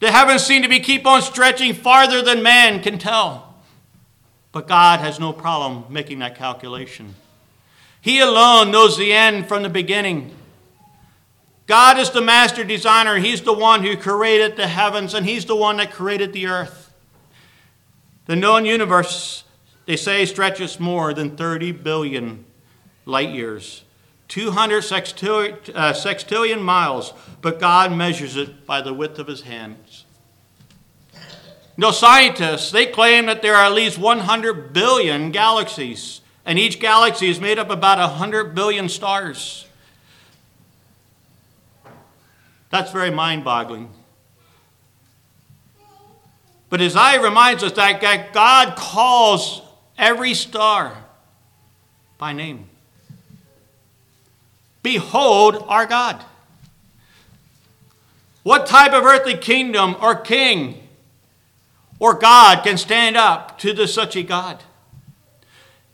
The 0.00 0.10
heavens 0.10 0.42
seem 0.42 0.62
to 0.62 0.70
be 0.70 0.80
keep 0.80 1.06
on 1.06 1.20
stretching 1.20 1.74
farther 1.74 2.22
than 2.22 2.42
man 2.42 2.82
can 2.82 2.98
tell. 2.98 3.56
But 4.50 4.66
God 4.66 5.00
has 5.00 5.20
no 5.20 5.34
problem 5.34 5.84
making 5.90 6.20
that 6.20 6.38
calculation. 6.38 7.14
He 8.00 8.20
alone 8.20 8.70
knows 8.70 8.96
the 8.96 9.12
end 9.12 9.48
from 9.48 9.62
the 9.62 9.68
beginning. 9.68 10.34
God 11.66 11.98
is 11.98 12.08
the 12.08 12.22
master 12.22 12.64
designer. 12.64 13.18
He's 13.18 13.42
the 13.42 13.52
one 13.52 13.82
who 13.82 13.98
created 13.98 14.56
the 14.56 14.66
heavens, 14.66 15.12
and 15.12 15.26
He's 15.26 15.44
the 15.44 15.54
one 15.54 15.76
that 15.76 15.92
created 15.92 16.32
the 16.32 16.46
earth. 16.46 16.81
The 18.26 18.36
known 18.36 18.64
universe, 18.64 19.44
they 19.86 19.96
say, 19.96 20.24
stretches 20.26 20.78
more 20.78 21.12
than 21.12 21.36
30 21.36 21.72
billion 21.72 22.44
light 23.04 23.30
years, 23.30 23.82
200 24.28 24.84
sextillion, 24.84 25.56
uh, 25.74 25.92
sextillion 25.92 26.62
miles, 26.62 27.12
but 27.40 27.58
God 27.58 27.92
measures 27.92 28.36
it 28.36 28.64
by 28.64 28.80
the 28.80 28.94
width 28.94 29.18
of 29.18 29.26
his 29.26 29.42
hands. 29.42 30.04
No 31.76 31.90
scientists, 31.90 32.70
they 32.70 32.86
claim 32.86 33.26
that 33.26 33.42
there 33.42 33.56
are 33.56 33.64
at 33.64 33.72
least 33.72 33.98
100 33.98 34.72
billion 34.72 35.32
galaxies, 35.32 36.20
and 36.44 36.58
each 36.58 36.78
galaxy 36.78 37.28
is 37.28 37.40
made 37.40 37.58
up 37.58 37.70
about 37.70 37.98
100 37.98 38.54
billion 38.54 38.88
stars. 38.88 39.66
That's 42.70 42.92
very 42.92 43.10
mind 43.10 43.44
boggling. 43.44 43.90
But 46.72 46.80
Isaiah 46.80 47.20
reminds 47.20 47.62
us 47.62 47.72
that 47.72 48.32
God 48.32 48.76
calls 48.76 49.60
every 49.98 50.32
star 50.32 50.96
by 52.16 52.32
name. 52.32 52.64
Behold 54.82 55.66
our 55.68 55.84
God. 55.84 56.24
What 58.42 58.64
type 58.64 58.94
of 58.94 59.04
earthly 59.04 59.36
kingdom 59.36 59.96
or 60.00 60.14
king 60.14 60.88
or 61.98 62.14
God 62.14 62.64
can 62.64 62.78
stand 62.78 63.18
up 63.18 63.58
to 63.58 63.74
the, 63.74 63.86
such 63.86 64.16
a 64.16 64.22
God? 64.22 64.62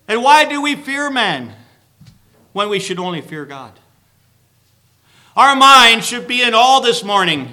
And 0.06 0.22
why 0.22 0.44
do 0.44 0.62
we 0.62 0.76
fear 0.76 1.10
man 1.10 1.54
when 2.52 2.68
we 2.68 2.78
should 2.78 3.00
only 3.00 3.20
fear 3.20 3.44
God? 3.44 3.72
Our 5.36 5.56
mind 5.56 6.04
should 6.04 6.28
be 6.28 6.40
in 6.40 6.54
all 6.54 6.80
this 6.80 7.02
morning 7.02 7.52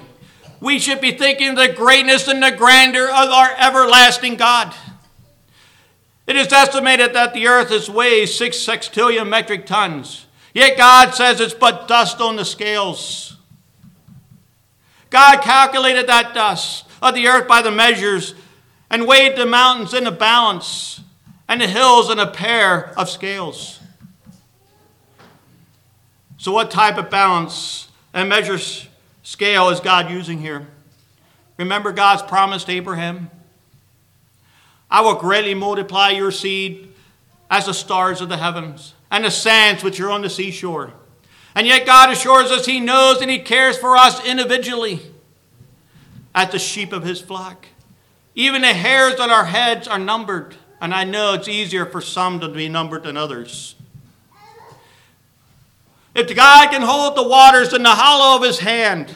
we 0.60 0.78
should 0.78 1.00
be 1.00 1.12
thinking 1.12 1.54
the 1.54 1.68
greatness 1.68 2.28
and 2.28 2.42
the 2.42 2.50
grandeur 2.50 3.08
of 3.08 3.30
our 3.30 3.54
everlasting 3.58 4.36
God. 4.36 4.74
It 6.26 6.36
is 6.36 6.52
estimated 6.52 7.14
that 7.14 7.34
the 7.34 7.46
earth 7.46 7.70
is 7.70 7.88
weighs 7.88 8.36
six 8.36 8.56
sextillion 8.56 9.28
metric 9.28 9.66
tons. 9.66 10.26
Yet 10.54 10.76
God 10.76 11.14
says 11.14 11.40
it's 11.40 11.54
but 11.54 11.86
dust 11.86 12.20
on 12.20 12.36
the 12.36 12.44
scales. 12.44 13.36
God 15.10 15.40
calculated 15.42 16.08
that 16.08 16.34
dust 16.34 16.84
of 17.00 17.14
the 17.14 17.28
earth 17.28 17.46
by 17.46 17.62
the 17.62 17.70
measures 17.70 18.34
and 18.90 19.06
weighed 19.06 19.36
the 19.36 19.46
mountains 19.46 19.94
in 19.94 20.06
a 20.06 20.10
balance 20.10 21.00
and 21.48 21.60
the 21.60 21.68
hills 21.68 22.10
in 22.10 22.18
a 22.18 22.26
pair 22.26 22.92
of 22.98 23.08
scales. 23.08 23.80
So, 26.38 26.52
what 26.52 26.70
type 26.70 26.98
of 26.98 27.10
balance 27.10 27.88
and 28.12 28.28
measures 28.28 28.88
scale 29.26 29.70
is 29.70 29.80
God 29.80 30.08
using 30.08 30.38
here? 30.38 30.68
Remember 31.58 31.90
God's 31.90 32.22
promise 32.22 32.62
to 32.62 32.72
Abraham? 32.72 33.28
I 34.88 35.00
will 35.00 35.16
greatly 35.16 35.52
multiply 35.52 36.10
your 36.10 36.30
seed 36.30 36.92
as 37.50 37.66
the 37.66 37.74
stars 37.74 38.20
of 38.20 38.28
the 38.28 38.36
heavens 38.36 38.94
and 39.10 39.24
the 39.24 39.30
sands 39.32 39.82
which 39.82 39.98
are 39.98 40.12
on 40.12 40.22
the 40.22 40.30
seashore. 40.30 40.92
And 41.56 41.66
yet 41.66 41.86
God 41.86 42.10
assures 42.10 42.52
us 42.52 42.66
He 42.66 42.78
knows 42.78 43.20
and 43.20 43.28
He 43.28 43.40
cares 43.40 43.76
for 43.76 43.96
us 43.96 44.24
individually 44.24 45.00
as 46.32 46.52
the 46.52 46.60
sheep 46.60 46.92
of 46.92 47.02
His 47.02 47.20
flock. 47.20 47.66
Even 48.36 48.62
the 48.62 48.74
hairs 48.74 49.18
on 49.18 49.30
our 49.30 49.46
heads 49.46 49.88
are 49.88 49.98
numbered. 49.98 50.54
And 50.80 50.94
I 50.94 51.02
know 51.02 51.32
it's 51.34 51.48
easier 51.48 51.86
for 51.86 52.00
some 52.00 52.38
to 52.40 52.48
be 52.48 52.68
numbered 52.68 53.04
than 53.04 53.16
others. 53.16 53.75
If 56.16 56.34
God 56.34 56.70
can 56.70 56.80
hold 56.80 57.14
the 57.14 57.28
waters 57.28 57.74
in 57.74 57.82
the 57.82 57.90
hollow 57.90 58.38
of 58.38 58.42
his 58.42 58.60
hand, 58.60 59.14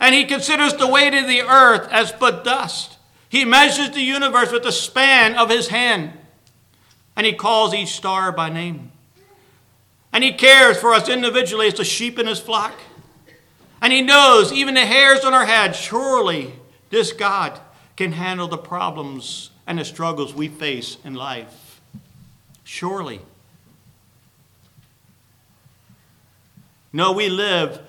and 0.00 0.14
he 0.14 0.24
considers 0.24 0.72
the 0.72 0.88
weight 0.88 1.12
of 1.12 1.28
the 1.28 1.42
earth 1.42 1.86
as 1.92 2.12
but 2.12 2.44
dust, 2.44 2.96
he 3.28 3.44
measures 3.44 3.90
the 3.90 4.00
universe 4.00 4.50
with 4.50 4.62
the 4.62 4.72
span 4.72 5.36
of 5.36 5.50
his 5.50 5.68
hand, 5.68 6.14
and 7.14 7.26
he 7.26 7.34
calls 7.34 7.74
each 7.74 7.90
star 7.90 8.32
by 8.32 8.48
name. 8.48 8.90
And 10.14 10.24
he 10.24 10.32
cares 10.32 10.78
for 10.78 10.94
us 10.94 11.10
individually 11.10 11.66
as 11.66 11.74
the 11.74 11.84
sheep 11.84 12.18
in 12.18 12.26
his 12.26 12.40
flock. 12.40 12.72
And 13.82 13.92
he 13.92 14.00
knows 14.00 14.50
even 14.50 14.72
the 14.72 14.86
hairs 14.86 15.26
on 15.26 15.34
our 15.34 15.44
head. 15.44 15.76
Surely 15.76 16.54
this 16.88 17.12
God 17.12 17.60
can 17.98 18.12
handle 18.12 18.48
the 18.48 18.56
problems 18.56 19.50
and 19.66 19.78
the 19.78 19.84
struggles 19.84 20.32
we 20.32 20.48
face 20.48 20.96
in 21.04 21.12
life. 21.14 21.82
Surely. 22.62 23.20
No, 26.94 27.10
we 27.10 27.28
live, 27.28 27.80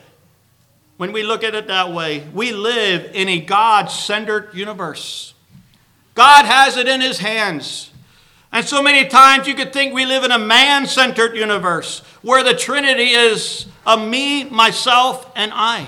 when 0.97 1.11
we 1.11 1.21
look 1.21 1.43
at 1.43 1.53
it 1.53 1.67
that 1.67 1.93
way, 1.93 2.27
we 2.33 2.51
live 2.51 3.11
in 3.13 3.29
a 3.29 3.39
God 3.39 3.85
centered 3.85 4.49
universe. 4.55 5.35
God 6.15 6.45
has 6.45 6.75
it 6.75 6.87
in 6.87 7.01
his 7.01 7.19
hands. 7.19 7.91
And 8.51 8.65
so 8.65 8.81
many 8.81 9.07
times 9.07 9.47
you 9.47 9.53
could 9.53 9.71
think 9.71 9.93
we 9.93 10.07
live 10.07 10.23
in 10.23 10.31
a 10.31 10.39
man 10.39 10.87
centered 10.87 11.35
universe 11.35 11.99
where 12.23 12.43
the 12.43 12.55
Trinity 12.55 13.11
is 13.11 13.67
a 13.85 13.95
me, 13.95 14.45
myself, 14.45 15.31
and 15.35 15.51
I. 15.53 15.87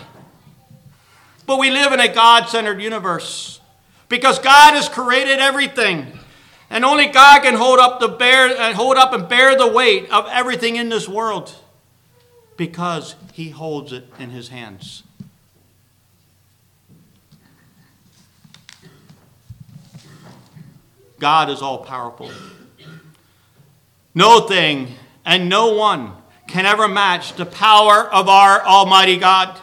But 1.47 1.57
we 1.57 1.71
live 1.71 1.93
in 1.93 1.99
a 1.99 2.13
God 2.13 2.49
centered 2.49 2.79
universe 2.79 3.59
because 4.09 4.37
God 4.37 4.75
has 4.75 4.87
created 4.87 5.39
everything. 5.39 6.05
And 6.69 6.85
only 6.85 7.07
God 7.07 7.41
can 7.41 7.55
hold 7.55 7.79
up, 7.79 7.99
the 7.99 8.09
bear, 8.09 8.55
uh, 8.55 8.75
hold 8.75 8.97
up 8.97 9.11
and 9.13 9.27
bear 9.27 9.57
the 9.57 9.67
weight 9.67 10.11
of 10.11 10.27
everything 10.29 10.75
in 10.75 10.89
this 10.89 11.09
world 11.09 11.55
because 12.57 13.15
he 13.33 13.51
holds 13.51 13.93
it 13.93 14.05
in 14.19 14.31
his 14.31 14.49
hands. 14.49 15.03
God 21.19 21.49
is 21.49 21.61
all 21.61 21.79
powerful. 21.79 22.31
No 24.13 24.41
thing 24.41 24.89
and 25.25 25.49
no 25.49 25.73
one 25.73 26.13
can 26.47 26.65
ever 26.65 26.87
match 26.87 27.33
the 27.33 27.45
power 27.45 28.03
of 28.11 28.29
our 28.29 28.61
Almighty 28.63 29.17
God. 29.17 29.59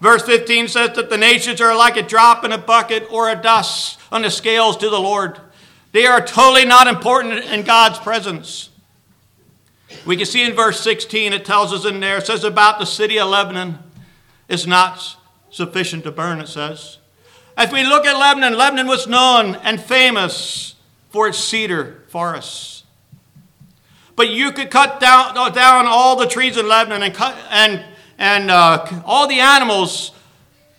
Verse 0.00 0.22
15 0.22 0.68
says 0.68 0.94
that 0.96 1.10
the 1.10 1.16
nations 1.16 1.60
are 1.60 1.74
like 1.74 1.96
a 1.96 2.02
drop 2.02 2.44
in 2.44 2.52
a 2.52 2.58
bucket 2.58 3.10
or 3.10 3.30
a 3.30 3.36
dust 3.36 3.98
on 4.12 4.22
the 4.22 4.30
scales 4.30 4.76
to 4.78 4.90
the 4.90 5.00
Lord. 5.00 5.40
They 5.92 6.06
are 6.06 6.20
totally 6.20 6.66
not 6.66 6.86
important 6.86 7.44
in 7.46 7.62
God's 7.62 7.98
presence. 7.98 8.68
We 10.04 10.16
can 10.16 10.26
see 10.26 10.42
in 10.42 10.54
verse 10.54 10.80
16, 10.80 11.32
it 11.32 11.44
tells 11.44 11.72
us 11.72 11.84
in 11.84 12.00
there, 12.00 12.18
it 12.18 12.26
says 12.26 12.44
about 12.44 12.78
the 12.78 12.86
city 12.86 13.18
of 13.18 13.28
Lebanon 13.28 13.78
is 14.48 14.66
not 14.66 15.16
sufficient 15.50 16.04
to 16.04 16.12
burn, 16.12 16.40
it 16.40 16.48
says. 16.48 16.98
As 17.56 17.72
we 17.72 17.84
look 17.84 18.04
at 18.04 18.18
Lebanon, 18.18 18.56
Lebanon 18.56 18.86
was 18.86 19.06
known 19.06 19.54
and 19.56 19.80
famous 19.80 20.74
for 21.10 21.28
its 21.28 21.38
cedar 21.38 22.02
forests. 22.08 22.84
But 24.14 24.30
you 24.30 24.52
could 24.52 24.70
cut 24.70 25.00
down, 25.00 25.34
down 25.52 25.86
all 25.86 26.16
the 26.16 26.26
trees 26.26 26.56
in 26.56 26.68
Lebanon 26.68 27.02
and, 27.02 27.14
cut, 27.14 27.36
and, 27.50 27.84
and 28.18 28.50
uh, 28.50 29.02
all 29.04 29.28
the 29.28 29.40
animals 29.40 30.12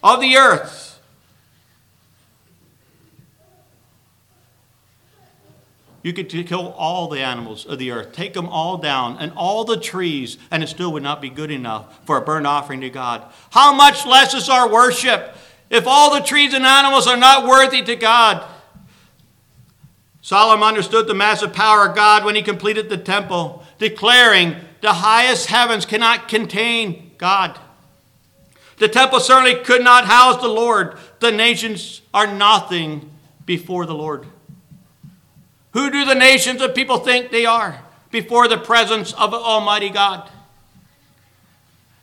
of 0.03 0.21
the 0.21 0.37
earth 0.37 0.86
You 6.07 6.13
could 6.13 6.29
kill 6.29 6.69
all 6.77 7.09
the 7.09 7.19
animals 7.19 7.65
of 7.65 7.79
the 7.79 7.91
earth, 7.91 8.13
take 8.13 8.33
them 8.33 8.47
all 8.47 8.77
down, 8.77 9.17
and 9.19 9.33
all 9.35 9.65
the 9.65 9.75
trees, 9.77 10.37
and 10.49 10.63
it 10.63 10.67
still 10.67 10.93
would 10.93 11.03
not 11.03 11.19
be 11.21 11.29
good 11.29 11.51
enough 11.51 11.99
for 12.05 12.15
a 12.15 12.21
burnt 12.21 12.47
offering 12.47 12.79
to 12.79 12.89
God. 12.89 13.25
How 13.49 13.73
much 13.73 14.05
less 14.05 14.33
is 14.33 14.47
our 14.47 14.71
worship 14.71 15.35
if 15.69 15.85
all 15.85 16.13
the 16.13 16.25
trees 16.25 16.53
and 16.53 16.65
animals 16.65 17.07
are 17.07 17.17
not 17.17 17.45
worthy 17.45 17.81
to 17.81 17.97
God? 17.97 18.41
Solomon 20.21 20.65
understood 20.65 21.07
the 21.07 21.13
massive 21.13 21.51
power 21.51 21.89
of 21.89 21.95
God 21.97 22.23
when 22.23 22.35
he 22.35 22.41
completed 22.41 22.87
the 22.87 22.97
temple, 22.97 23.65
declaring, 23.77 24.55
The 24.79 24.93
highest 24.93 25.47
heavens 25.47 25.85
cannot 25.85 26.29
contain 26.29 27.11
God. 27.17 27.59
The 28.77 28.87
temple 28.87 29.19
certainly 29.19 29.55
could 29.55 29.83
not 29.83 30.05
house 30.05 30.41
the 30.41 30.47
Lord. 30.47 30.97
The 31.19 31.33
nations 31.33 32.01
are 32.13 32.33
nothing 32.33 33.11
before 33.45 33.85
the 33.85 33.93
Lord. 33.93 34.25
Who 35.77 35.91
do 35.91 36.05
the 36.05 36.15
nations 36.15 36.59
of 36.63 36.73
people 36.73 36.97
think 36.97 37.29
they 37.29 37.45
are 37.45 37.79
before 38.09 38.47
the 38.47 38.57
presence 38.57 39.13
of 39.13 39.31
Almighty 39.31 39.91
God? 39.91 40.27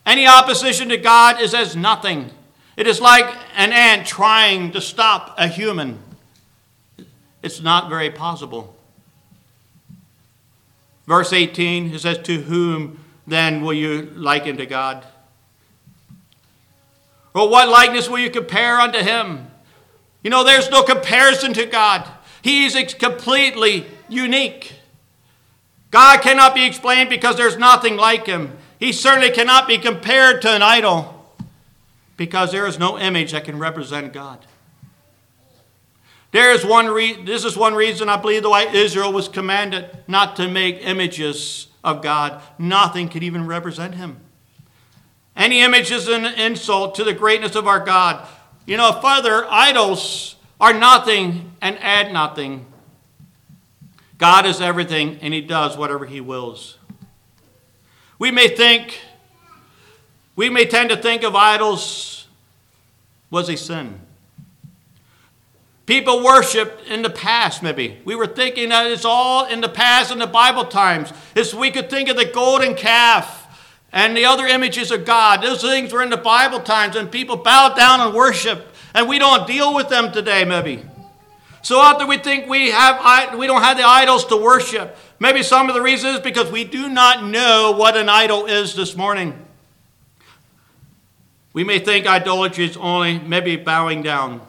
Any 0.07 0.28
opposition 0.28 0.90
to 0.90 0.97
God 0.97 1.40
is 1.40 1.54
as 1.54 1.75
nothing. 1.75 2.31
It 2.76 2.87
is 2.87 3.00
like 3.00 3.26
an 3.57 3.73
ant 3.73 4.07
trying 4.07 4.71
to 4.71 4.81
stop 4.81 5.35
a 5.37 5.49
human. 5.49 5.99
It's 7.43 7.61
not 7.61 7.88
very 7.88 8.11
possible. 8.11 8.76
Verse 11.09 11.33
18, 11.33 11.95
it 11.95 11.99
says, 11.99 12.19
To 12.19 12.43
whom 12.43 13.04
then 13.26 13.61
will 13.61 13.75
you 13.75 14.02
liken 14.14 14.57
to 14.59 14.66
God? 14.66 15.04
Or 17.35 17.50
what 17.50 17.69
likeness 17.69 18.09
will 18.09 18.21
you 18.21 18.31
compare 18.31 18.78
unto 18.78 19.00
him? 19.00 19.49
You 20.23 20.31
know, 20.31 20.45
there's 20.45 20.71
no 20.71 20.85
comparison 20.85 21.52
to 21.54 21.66
God. 21.66 22.09
He's 22.45 22.93
completely 22.93 23.87
unique. 24.07 24.75
God 25.91 26.21
cannot 26.21 26.55
be 26.55 26.67
explained 26.67 27.09
because 27.09 27.39
there's 27.39 27.57
nothing 27.57 27.97
like 27.97 28.27
him. 28.27 28.59
He 28.79 28.93
certainly 28.93 29.31
cannot 29.31 29.67
be 29.67 29.79
compared 29.79 30.43
to 30.43 30.51
an 30.51 30.61
idol 30.61 31.25
because 32.19 32.53
there 32.53 32.67
is 32.67 32.79
no 32.79 32.99
image 32.99 33.33
that 33.33 33.45
can 33.45 33.59
represent 33.59 34.13
God. 34.13 34.45
There 36.33 36.53
is 36.53 36.67
one 36.67 36.89
re- 36.89 37.23
this 37.25 37.47
is 37.47 37.57
one 37.57 37.75
reason 37.75 38.11
I 38.11 38.19
believe 38.19 38.43
the 38.43 38.51
why 38.51 38.65
Israel 38.65 39.11
was 39.11 39.27
commanded 39.27 39.89
not 40.07 40.37
to 40.37 40.47
make 40.47 40.87
images 40.87 41.69
of 41.83 42.03
God. 42.03 42.43
Nothing 42.59 43.09
could 43.09 43.23
even 43.23 43.47
represent 43.47 43.95
him. 43.95 44.21
Any 45.35 45.63
image 45.63 45.91
is 45.91 46.09
an 46.09 46.27
insult 46.27 46.95
to 46.97 47.05
the 47.05 47.15
greatness 47.15 47.57
of 47.57 47.67
our 47.67 47.81
God. 47.81 48.29
You 48.67 48.77
know, 48.77 49.01
further, 49.01 49.47
idols 49.49 50.34
are 50.64 50.73
nothing 50.73 51.52
and 51.61 51.76
add 51.83 52.11
nothing. 52.11 52.64
God 54.16 54.47
is 54.47 54.62
everything 54.62 55.18
and 55.21 55.35
He 55.35 55.42
does 55.42 55.76
whatever 55.76 56.06
He 56.06 56.23
wills. 56.23 56.78
We 58.18 58.30
may 58.30 58.49
think, 58.49 58.99
we 60.35 60.49
may 60.49 60.64
tend 60.64 60.88
to 60.88 60.97
think 60.97 61.23
of 61.23 61.35
idols 61.35 62.28
was 63.30 63.50
a 63.50 63.59
sin. 63.59 64.00
People 65.85 66.25
worshiped 66.25 66.88
in 66.88 67.02
the 67.02 67.11
past, 67.11 67.62
maybe. 67.62 68.00
We 68.06 68.14
were 68.14 68.26
thinking 68.26 68.71
that 68.71 68.87
it's 68.87 69.04
all 69.04 69.44
in 69.44 69.61
the 69.61 69.68
past 69.68 70.12
in 70.12 70.18
the 70.18 70.26
Bible 70.26 70.64
times. 70.64 71.12
It's, 71.37 71.52
we 71.52 71.71
could 71.73 71.90
think 71.90 72.09
of 72.09 72.16
the 72.16 72.25
golden 72.25 72.75
calf 72.75 73.42
and 73.92 74.16
the 74.16 74.25
other 74.25 74.47
images 74.47 74.90
of 74.90 75.04
God. 75.04 75.42
Those 75.42 75.61
things 75.61 75.92
were 75.92 76.02
in 76.02 76.09
the 76.09 76.16
Bible 76.16 76.61
times, 76.61 76.96
and 76.96 77.12
people 77.12 77.37
bowed 77.37 77.77
down 77.77 78.00
and 78.00 78.14
worshiped 78.14 78.74
and 78.94 79.09
we 79.09 79.18
don't 79.18 79.46
deal 79.46 79.74
with 79.74 79.88
them 79.88 80.12
today, 80.12 80.44
maybe. 80.44 80.83
So 81.62 81.78
often 81.78 82.09
we 82.09 82.18
think 82.18 82.48
we, 82.48 82.70
have, 82.70 83.38
we 83.38 83.46
don't 83.46 83.62
have 83.62 83.76
the 83.76 83.85
idols 83.85 84.26
to 84.26 84.37
worship. 84.37 84.96
Maybe 85.18 85.42
some 85.42 85.68
of 85.68 85.74
the 85.74 85.83
reason 85.83 86.14
is 86.14 86.20
because 86.20 86.50
we 86.52 86.64
do 86.64 86.88
not 86.88 87.24
know 87.24 87.74
what 87.76 87.96
an 87.96 88.09
idol 88.09 88.46
is 88.46 88.74
this 88.74 88.96
morning. 88.96 89.44
We 91.54 91.64
may 91.64 91.78
think 91.78 92.07
idolatry 92.07 92.66
is 92.66 92.76
only 92.76 93.18
maybe 93.18 93.57
bowing 93.57 94.02
down. 94.02 94.40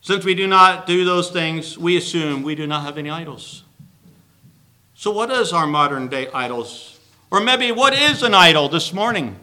Since 0.00 0.24
we 0.24 0.34
do 0.34 0.46
not 0.46 0.86
do 0.86 1.04
those 1.04 1.30
things, 1.30 1.76
we 1.76 1.96
assume 1.96 2.42
we 2.42 2.54
do 2.54 2.66
not 2.66 2.84
have 2.84 2.96
any 2.96 3.10
idols. 3.10 3.64
So, 4.94 5.10
what 5.10 5.30
is 5.30 5.52
our 5.52 5.66
modern 5.66 6.06
day 6.08 6.28
idols? 6.32 7.00
Or 7.30 7.40
maybe 7.40 7.72
what 7.72 7.92
is 7.92 8.22
an 8.22 8.34
idol 8.34 8.68
this 8.68 8.92
morning? 8.92 9.36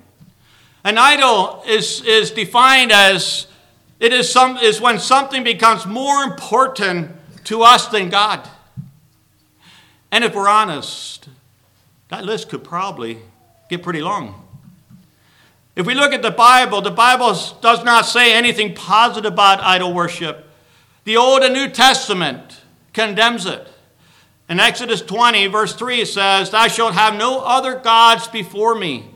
An 0.86 0.98
idol 0.98 1.64
is, 1.68 2.02
is 2.06 2.32
defined 2.32 2.92
as 2.92 3.48
it 4.04 4.12
is, 4.12 4.30
some, 4.30 4.58
is 4.58 4.82
when 4.82 5.00
something 5.00 5.46
becomes 5.46 5.86
more 5.86 6.26
important 6.26 7.12
to 7.46 7.64
us 7.64 7.88
than 7.88 8.10
God. 8.10 8.46
And 10.12 10.26
if 10.26 10.36
we're 10.36 10.50
honest, 10.50 11.30
that 12.10 12.26
list 12.26 12.50
could 12.50 12.66
probably 12.66 13.20
get 13.70 13.82
pretty 13.82 14.02
long. 14.02 14.46
If 15.78 15.86
we 15.86 15.96
look 15.96 16.12
at 16.12 16.22
the 16.22 16.32
Bible, 16.32 16.82
the 16.82 16.92
Bible 16.92 17.34
does 17.62 17.86
not 17.86 18.06
say 18.06 18.34
anything 18.34 18.76
positive 18.76 19.32
about 19.32 19.62
idol 19.62 19.94
worship. 19.94 20.50
The 21.06 21.16
Old 21.16 21.42
and 21.42 21.54
New 21.54 21.70
Testament 21.70 22.60
condemns 22.92 23.46
it. 23.46 23.66
In 24.50 24.60
Exodus 24.60 25.02
20, 25.02 25.48
verse 25.48 25.76
3, 25.76 26.02
it 26.02 26.08
says, 26.08 26.50
Thou 26.50 26.68
shalt 26.68 26.94
have 26.94 27.16
no 27.16 27.40
other 27.40 27.80
gods 27.80 28.28
before 28.28 28.76
me. 28.76 29.13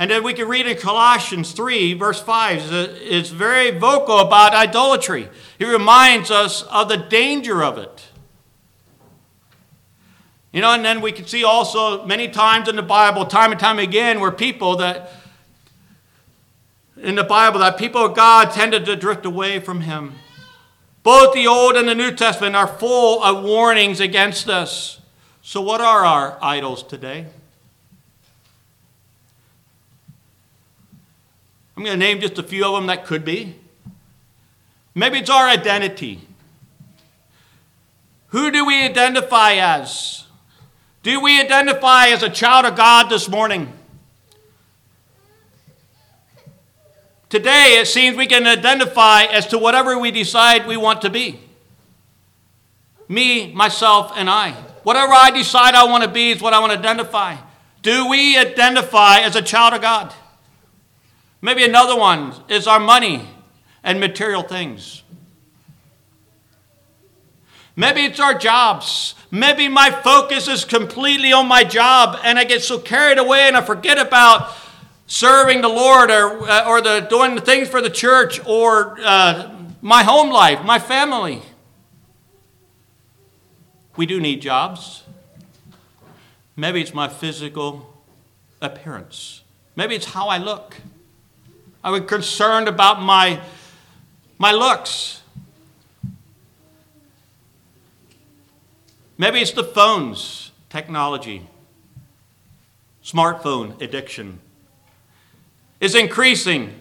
And 0.00 0.08
then 0.08 0.22
we 0.22 0.32
can 0.32 0.46
read 0.46 0.68
in 0.68 0.76
Colossians 0.76 1.50
3, 1.50 1.94
verse 1.94 2.22
5, 2.22 2.72
it's 2.72 3.30
very 3.30 3.72
vocal 3.72 4.20
about 4.20 4.54
idolatry. 4.54 5.28
He 5.58 5.64
reminds 5.64 6.30
us 6.30 6.62
of 6.62 6.88
the 6.88 6.96
danger 6.96 7.64
of 7.64 7.78
it. 7.78 8.04
You 10.52 10.60
know, 10.60 10.72
and 10.72 10.84
then 10.84 11.00
we 11.00 11.10
can 11.10 11.26
see 11.26 11.42
also 11.42 12.06
many 12.06 12.28
times 12.28 12.68
in 12.68 12.76
the 12.76 12.82
Bible, 12.82 13.26
time 13.26 13.50
and 13.50 13.60
time 13.60 13.80
again, 13.80 14.20
where 14.20 14.30
people 14.30 14.76
that, 14.76 15.12
in 16.96 17.16
the 17.16 17.24
Bible, 17.24 17.58
that 17.58 17.76
people 17.76 18.06
of 18.06 18.14
God 18.14 18.52
tended 18.52 18.86
to 18.86 18.94
drift 18.94 19.26
away 19.26 19.58
from 19.58 19.80
Him. 19.80 20.14
Both 21.02 21.34
the 21.34 21.48
Old 21.48 21.76
and 21.76 21.88
the 21.88 21.94
New 21.94 22.12
Testament 22.12 22.54
are 22.54 22.68
full 22.68 23.22
of 23.22 23.44
warnings 23.44 24.00
against 24.00 24.48
us. 24.48 25.00
So, 25.42 25.60
what 25.60 25.80
are 25.80 26.04
our 26.04 26.38
idols 26.40 26.82
today? 26.82 27.26
I'm 31.78 31.84
going 31.84 32.00
to 32.00 32.04
name 32.04 32.20
just 32.20 32.36
a 32.40 32.42
few 32.42 32.64
of 32.64 32.72
them 32.72 32.86
that 32.88 33.06
could 33.06 33.24
be. 33.24 33.54
Maybe 34.96 35.18
it's 35.20 35.30
our 35.30 35.46
identity. 35.46 36.20
Who 38.30 38.50
do 38.50 38.66
we 38.66 38.82
identify 38.82 39.52
as? 39.52 40.24
Do 41.04 41.20
we 41.20 41.40
identify 41.40 42.08
as 42.08 42.24
a 42.24 42.30
child 42.30 42.66
of 42.66 42.74
God 42.74 43.08
this 43.08 43.28
morning? 43.28 43.72
Today, 47.28 47.78
it 47.80 47.86
seems 47.86 48.16
we 48.16 48.26
can 48.26 48.44
identify 48.44 49.22
as 49.26 49.46
to 49.46 49.56
whatever 49.56 49.96
we 50.00 50.10
decide 50.10 50.66
we 50.66 50.76
want 50.76 51.02
to 51.02 51.10
be. 51.10 51.38
Me, 53.06 53.52
myself, 53.52 54.10
and 54.16 54.28
I. 54.28 54.50
Whatever 54.82 55.12
I 55.12 55.30
decide 55.30 55.76
I 55.76 55.84
want 55.84 56.02
to 56.02 56.10
be 56.10 56.32
is 56.32 56.42
what 56.42 56.52
I 56.52 56.58
want 56.58 56.72
to 56.72 56.78
identify. 56.80 57.36
Do 57.82 58.08
we 58.08 58.36
identify 58.36 59.20
as 59.20 59.36
a 59.36 59.42
child 59.42 59.74
of 59.74 59.80
God? 59.80 60.12
Maybe 61.40 61.64
another 61.64 61.96
one 61.96 62.34
is 62.48 62.66
our 62.66 62.80
money 62.80 63.28
and 63.84 64.00
material 64.00 64.42
things. 64.42 65.02
Maybe 67.76 68.00
it's 68.00 68.18
our 68.18 68.34
jobs. 68.34 69.14
Maybe 69.30 69.68
my 69.68 69.90
focus 69.90 70.48
is 70.48 70.64
completely 70.64 71.32
on 71.32 71.46
my 71.46 71.62
job 71.62 72.18
and 72.24 72.36
I 72.36 72.44
get 72.44 72.62
so 72.62 72.80
carried 72.80 73.18
away 73.18 73.46
and 73.46 73.56
I 73.56 73.60
forget 73.60 73.98
about 73.98 74.52
serving 75.06 75.60
the 75.60 75.68
Lord 75.68 76.10
or, 76.10 76.48
uh, 76.48 76.68
or 76.68 76.80
the, 76.80 77.06
doing 77.08 77.36
the 77.36 77.40
things 77.40 77.68
for 77.68 77.80
the 77.80 77.90
church 77.90 78.44
or 78.44 78.98
uh, 79.00 79.54
my 79.80 80.02
home 80.02 80.30
life, 80.30 80.64
my 80.64 80.80
family. 80.80 81.40
We 83.96 84.06
do 84.06 84.20
need 84.20 84.42
jobs. 84.42 85.04
Maybe 86.56 86.80
it's 86.80 86.92
my 86.92 87.06
physical 87.06 88.02
appearance. 88.60 89.42
Maybe 89.76 89.94
it's 89.94 90.06
how 90.06 90.26
I 90.26 90.38
look. 90.38 90.78
I 91.82 91.90
was 91.90 92.02
concerned 92.02 92.68
about 92.68 93.00
my, 93.00 93.40
my 94.38 94.52
looks. 94.52 95.22
Maybe 99.16 99.40
it's 99.40 99.52
the 99.52 99.64
phones, 99.64 100.52
technology. 100.68 101.46
smartphone 103.02 103.80
addiction 103.80 104.40
is 105.80 105.94
increasing. 105.94 106.74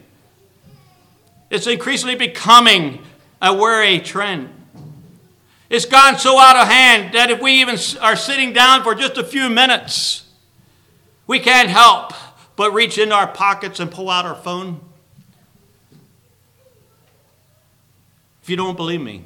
It's 1.49 1.67
increasingly 1.67 2.15
becoming 2.15 3.03
a 3.41 3.55
worry 3.55 3.99
trend. 3.99 4.49
It's 5.69 5.86
gone 5.86 6.17
so 6.17 6.39
out 6.39 6.55
of 6.55 6.67
hand 6.67 7.13
that 7.13 7.29
if 7.29 7.41
we 7.41 7.53
even 7.62 7.77
are 8.01 8.15
sitting 8.15 8.53
down 8.53 8.83
for 8.83 8.95
just 8.95 9.17
a 9.17 9.23
few 9.23 9.49
minutes, 9.49 10.27
we 11.27 11.39
can't 11.39 11.69
help 11.69 12.13
but 12.55 12.71
reach 12.73 12.97
into 12.97 13.13
our 13.13 13.27
pockets 13.27 13.79
and 13.79 13.91
pull 13.91 14.10
out 14.10 14.25
our 14.25 14.36
phone. 14.36 14.81
If 18.47 18.51
you 18.51 18.55
don't 18.55 18.77
believe 18.77 19.01
me, 19.01 19.25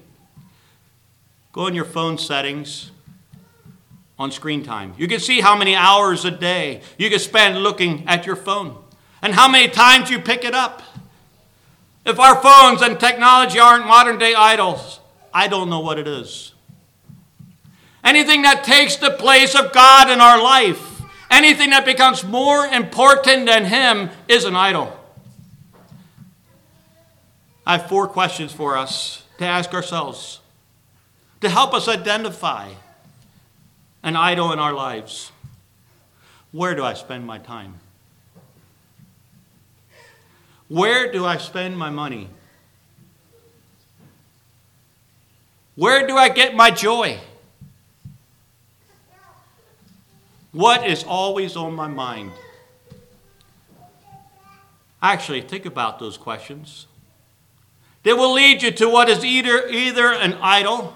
go 1.53 1.67
in 1.67 1.75
your 1.75 1.85
phone 1.85 2.17
settings 2.17 2.89
on 4.17 4.31
screen 4.31 4.63
time. 4.63 4.95
You 4.97 5.07
can 5.07 5.19
see 5.19 5.41
how 5.41 5.55
many 5.55 5.75
hours 5.75 6.25
a 6.25 6.31
day 6.31 6.81
you 6.97 7.07
can 7.07 7.19
spend 7.19 7.59
looking 7.59 8.03
at 8.07 8.25
your 8.25 8.35
phone 8.35 8.83
and 9.21 9.35
how 9.35 9.47
many 9.47 9.67
times 9.67 10.09
you 10.09 10.17
pick 10.17 10.43
it 10.43 10.55
up. 10.55 10.81
If 12.03 12.19
our 12.19 12.41
phones 12.41 12.81
and 12.81 12.99
technology 12.99 13.59
aren't 13.59 13.85
modern 13.85 14.17
day 14.17 14.33
idols, 14.33 14.99
I 15.31 15.47
don't 15.47 15.69
know 15.69 15.81
what 15.81 15.99
it 15.99 16.07
is. 16.07 16.53
Anything 18.03 18.41
that 18.41 18.63
takes 18.63 18.95
the 18.95 19.11
place 19.11 19.53
of 19.53 19.71
God 19.71 20.09
in 20.09 20.19
our 20.19 20.41
life, 20.41 21.03
anything 21.29 21.69
that 21.69 21.85
becomes 21.85 22.23
more 22.23 22.65
important 22.65 23.45
than 23.45 23.65
Him, 23.65 24.09
is 24.27 24.45
an 24.45 24.55
idol. 24.55 24.97
I 27.65 27.77
have 27.77 27.87
four 27.87 28.07
questions 28.07 28.51
for 28.51 28.77
us 28.77 29.23
to 29.37 29.45
ask 29.45 29.73
ourselves 29.73 30.39
to 31.41 31.49
help 31.49 31.73
us 31.73 31.87
identify 31.87 32.69
an 34.03 34.15
idol 34.15 34.51
in 34.51 34.59
our 34.59 34.73
lives. 34.73 35.31
Where 36.51 36.75
do 36.75 36.83
I 36.83 36.93
spend 36.93 37.25
my 37.25 37.37
time? 37.37 37.75
Where 40.67 41.11
do 41.11 41.25
I 41.25 41.37
spend 41.37 41.77
my 41.77 41.89
money? 41.89 42.29
Where 45.75 46.07
do 46.07 46.15
I 46.15 46.29
get 46.29 46.55
my 46.55 46.71
joy? 46.71 47.19
What 50.51 50.85
is 50.85 51.03
always 51.03 51.55
on 51.55 51.73
my 51.73 51.87
mind? 51.87 52.31
Actually, 55.01 55.41
think 55.41 55.65
about 55.65 55.97
those 55.97 56.17
questions. 56.17 56.87
They 58.03 58.13
will 58.13 58.33
lead 58.33 58.63
you 58.63 58.71
to 58.71 58.89
what 58.89 59.09
is 59.09 59.23
either, 59.23 59.67
either 59.67 60.11
an 60.11 60.33
idol 60.41 60.95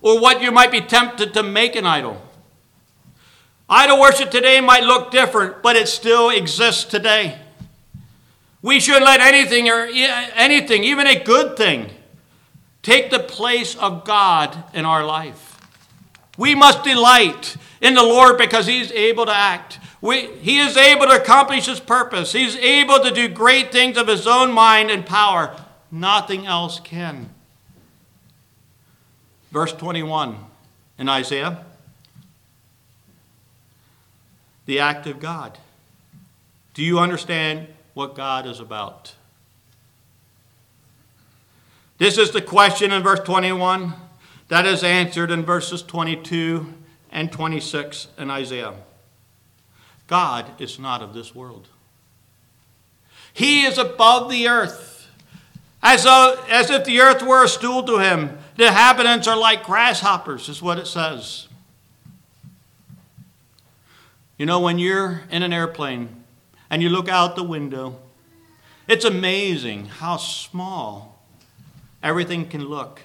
or 0.00 0.20
what 0.20 0.42
you 0.42 0.52
might 0.52 0.70
be 0.70 0.80
tempted 0.80 1.34
to 1.34 1.42
make 1.42 1.74
an 1.74 1.86
idol. 1.86 2.22
Idol 3.68 4.00
worship 4.00 4.30
today 4.30 4.60
might 4.60 4.84
look 4.84 5.10
different, 5.10 5.62
but 5.62 5.76
it 5.76 5.88
still 5.88 6.30
exists 6.30 6.84
today. 6.84 7.38
We 8.62 8.80
shouldn't 8.80 9.04
let 9.04 9.20
anything 9.20 9.68
or 9.68 9.88
anything, 9.92 10.84
even 10.84 11.06
a 11.06 11.22
good 11.22 11.56
thing, 11.56 11.90
take 12.82 13.10
the 13.10 13.18
place 13.18 13.76
of 13.76 14.04
God 14.04 14.64
in 14.72 14.84
our 14.84 15.04
life. 15.04 15.60
We 16.36 16.54
must 16.54 16.84
delight 16.84 17.56
in 17.80 17.94
the 17.94 18.02
Lord 18.02 18.38
because 18.38 18.66
He's 18.66 18.90
able 18.92 19.26
to 19.26 19.34
act. 19.34 19.78
We, 20.00 20.26
he 20.36 20.60
is 20.60 20.76
able 20.76 21.06
to 21.06 21.20
accomplish 21.20 21.66
His 21.66 21.80
purpose. 21.80 22.32
He's 22.32 22.56
able 22.56 23.00
to 23.00 23.10
do 23.10 23.28
great 23.28 23.70
things 23.70 23.96
of 23.96 24.06
His 24.06 24.26
own 24.26 24.52
mind 24.52 24.90
and 24.90 25.04
power. 25.04 25.54
Nothing 25.90 26.46
else 26.46 26.80
can. 26.80 27.30
Verse 29.50 29.72
21 29.72 30.36
in 30.98 31.08
Isaiah 31.08 31.64
the 34.68 34.78
act 34.80 35.06
of 35.06 35.18
God. 35.18 35.56
Do 36.74 36.84
you 36.84 36.98
understand 36.98 37.68
what 37.94 38.14
God 38.14 38.46
is 38.46 38.60
about? 38.60 39.14
This 41.96 42.18
is 42.18 42.32
the 42.32 42.42
question 42.42 42.92
in 42.92 43.02
verse 43.02 43.20
21 43.20 43.94
that 44.48 44.66
is 44.66 44.84
answered 44.84 45.30
in 45.30 45.42
verses 45.42 45.82
22 45.82 46.74
and 47.10 47.32
26 47.32 48.08
in 48.18 48.30
Isaiah. 48.30 48.74
God 50.06 50.60
is 50.60 50.78
not 50.78 51.00
of 51.00 51.14
this 51.14 51.34
world. 51.34 51.68
He 53.32 53.64
is 53.64 53.78
above 53.78 54.30
the 54.30 54.48
earth, 54.48 54.97
as, 55.82 56.04
a, 56.06 56.36
as 56.48 56.70
if 56.70 56.84
the 56.84 57.00
earth 57.00 57.22
were 57.22 57.44
a 57.44 57.48
stool 57.48 57.82
to 57.84 57.98
him. 57.98 58.38
The 58.56 58.66
inhabitants 58.66 59.28
are 59.28 59.36
like 59.36 59.64
grasshoppers, 59.64 60.48
is 60.48 60.60
what 60.60 60.78
it 60.78 60.86
says. 60.86 61.46
You 64.36 64.46
know, 64.46 64.60
when 64.60 64.78
you're 64.78 65.22
in 65.30 65.42
an 65.42 65.52
airplane 65.52 66.24
and 66.70 66.82
you 66.82 66.88
look 66.88 67.08
out 67.08 67.36
the 67.36 67.42
window, 67.42 67.96
it's 68.86 69.04
amazing 69.04 69.86
how 69.86 70.16
small 70.16 71.22
everything 72.02 72.48
can 72.48 72.64
look. 72.64 73.00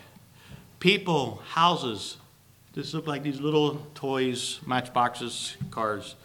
People, 0.80 1.42
houses, 1.50 2.18
this 2.74 2.94
look 2.94 3.06
like 3.08 3.24
these 3.24 3.40
little 3.40 3.86
toys, 3.94 4.60
matchboxes, 4.66 5.58
cars. 5.72 6.16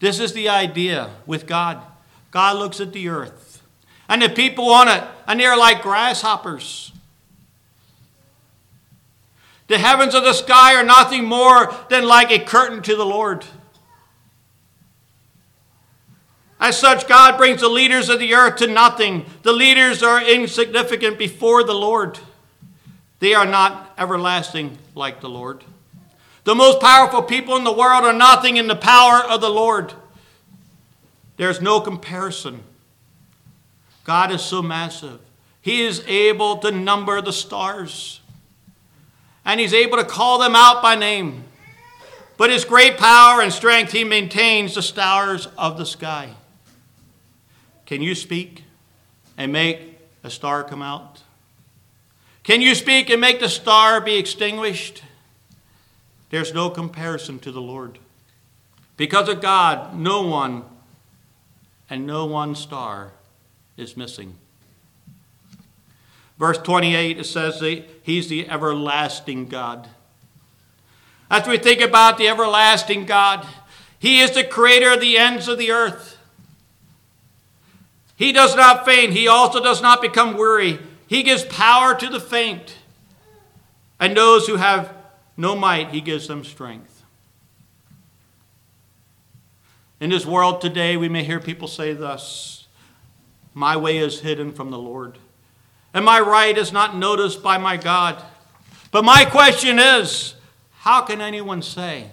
This 0.00 0.20
is 0.20 0.32
the 0.32 0.48
idea 0.48 1.10
with 1.26 1.46
God. 1.46 1.82
God 2.30 2.56
looks 2.56 2.80
at 2.80 2.92
the 2.92 3.08
earth 3.08 3.43
and 4.08 4.22
the 4.22 4.28
people 4.28 4.70
on 4.70 4.88
it, 4.88 5.02
and 5.26 5.40
they're 5.40 5.56
like 5.56 5.82
grasshoppers. 5.82 6.92
The 9.66 9.78
heavens 9.78 10.14
of 10.14 10.24
the 10.24 10.34
sky 10.34 10.74
are 10.74 10.84
nothing 10.84 11.24
more 11.24 11.74
than 11.88 12.04
like 12.04 12.30
a 12.30 12.38
curtain 12.38 12.82
to 12.82 12.96
the 12.96 13.06
Lord. 13.06 13.44
As 16.60 16.78
such, 16.78 17.08
God 17.08 17.36
brings 17.36 17.60
the 17.60 17.68
leaders 17.68 18.08
of 18.08 18.18
the 18.18 18.34
earth 18.34 18.56
to 18.56 18.66
nothing. 18.66 19.26
The 19.42 19.52
leaders 19.52 20.02
are 20.02 20.22
insignificant 20.22 21.18
before 21.18 21.64
the 21.64 21.74
Lord. 21.74 22.18
They 23.20 23.34
are 23.34 23.46
not 23.46 23.92
everlasting 23.98 24.78
like 24.94 25.20
the 25.20 25.28
Lord. 25.28 25.64
The 26.44 26.54
most 26.54 26.80
powerful 26.80 27.22
people 27.22 27.56
in 27.56 27.64
the 27.64 27.72
world 27.72 28.04
are 28.04 28.12
nothing 28.12 28.58
in 28.58 28.66
the 28.66 28.76
power 28.76 29.22
of 29.24 29.40
the 29.40 29.48
Lord. 29.48 29.94
There's 31.36 31.60
no 31.60 31.80
comparison. 31.80 32.62
God 34.04 34.30
is 34.30 34.42
so 34.42 34.62
massive. 34.62 35.18
He 35.62 35.82
is 35.82 36.04
able 36.06 36.58
to 36.58 36.70
number 36.70 37.20
the 37.22 37.32
stars, 37.32 38.20
and 39.44 39.58
He's 39.58 39.72
able 39.72 39.96
to 39.96 40.04
call 40.04 40.38
them 40.38 40.54
out 40.54 40.82
by 40.82 40.94
name. 40.94 41.44
But 42.36 42.50
His 42.50 42.66
great 42.66 42.98
power 42.98 43.40
and 43.40 43.52
strength, 43.52 43.92
He 43.92 44.04
maintains 44.04 44.74
the 44.74 44.82
stars 44.82 45.48
of 45.56 45.78
the 45.78 45.86
sky. 45.86 46.34
Can 47.86 48.02
you 48.02 48.14
speak 48.14 48.64
and 49.38 49.52
make 49.52 49.98
a 50.22 50.30
star 50.30 50.64
come 50.64 50.82
out? 50.82 51.22
Can 52.42 52.60
you 52.60 52.74
speak 52.74 53.08
and 53.08 53.20
make 53.20 53.40
the 53.40 53.48
star 53.48 54.02
be 54.02 54.16
extinguished? 54.16 55.02
There's 56.28 56.52
no 56.52 56.68
comparison 56.68 57.38
to 57.38 57.52
the 57.52 57.60
Lord. 57.62 57.98
Because 58.98 59.30
of 59.30 59.40
God, 59.40 59.96
no 59.96 60.26
one 60.26 60.64
and 61.88 62.06
no 62.06 62.26
one 62.26 62.54
star 62.54 63.12
is 63.76 63.96
missing. 63.96 64.36
Verse 66.38 66.58
28, 66.58 67.18
it 67.18 67.24
says 67.24 67.60
that 67.60 67.84
He's 68.02 68.28
the 68.28 68.48
everlasting 68.48 69.46
God. 69.46 69.88
As 71.30 71.46
we 71.46 71.58
think 71.58 71.80
about 71.80 72.18
the 72.18 72.28
everlasting 72.28 73.06
God, 73.06 73.46
He 73.98 74.20
is 74.20 74.32
the 74.32 74.44
creator 74.44 74.92
of 74.92 75.00
the 75.00 75.16
ends 75.16 75.48
of 75.48 75.58
the 75.58 75.70
earth. 75.70 76.18
He 78.16 78.32
does 78.32 78.54
not 78.54 78.84
faint. 78.84 79.12
He 79.12 79.26
also 79.26 79.62
does 79.62 79.82
not 79.82 80.00
become 80.00 80.36
weary. 80.36 80.78
He 81.06 81.22
gives 81.22 81.44
power 81.44 81.94
to 81.94 82.08
the 82.08 82.20
faint. 82.20 82.76
And 83.98 84.16
those 84.16 84.46
who 84.46 84.56
have 84.56 84.94
no 85.36 85.56
might, 85.56 85.88
he 85.88 86.00
gives 86.00 86.28
them 86.28 86.44
strength. 86.44 87.02
In 90.00 90.10
this 90.10 90.26
world 90.26 90.60
today, 90.60 90.96
we 90.96 91.08
may 91.08 91.24
hear 91.24 91.40
people 91.40 91.68
say 91.68 91.92
thus 91.92 92.63
My 93.54 93.76
way 93.76 93.98
is 93.98 94.20
hidden 94.20 94.52
from 94.52 94.70
the 94.70 94.78
Lord, 94.78 95.16
and 95.94 96.04
my 96.04 96.20
right 96.20 96.58
is 96.58 96.72
not 96.72 96.96
noticed 96.96 97.42
by 97.42 97.56
my 97.56 97.76
God. 97.76 98.22
But 98.90 99.04
my 99.04 99.24
question 99.24 99.78
is 99.78 100.34
how 100.72 101.02
can 101.02 101.20
anyone 101.20 101.62
say 101.62 102.10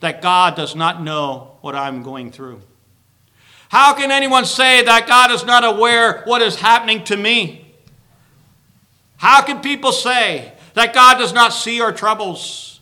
that 0.00 0.20
God 0.20 0.56
does 0.56 0.74
not 0.74 1.02
know 1.02 1.56
what 1.60 1.74
I'm 1.74 2.02
going 2.02 2.32
through? 2.32 2.60
How 3.68 3.94
can 3.94 4.10
anyone 4.10 4.44
say 4.44 4.82
that 4.82 5.06
God 5.06 5.30
is 5.30 5.44
not 5.44 5.64
aware 5.64 6.22
what 6.24 6.42
is 6.42 6.56
happening 6.56 7.04
to 7.04 7.16
me? 7.16 7.74
How 9.16 9.42
can 9.42 9.60
people 9.60 9.92
say 9.92 10.52
that 10.74 10.94
God 10.94 11.18
does 11.18 11.32
not 11.32 11.52
see 11.52 11.80
our 11.80 11.92
troubles? 11.92 12.80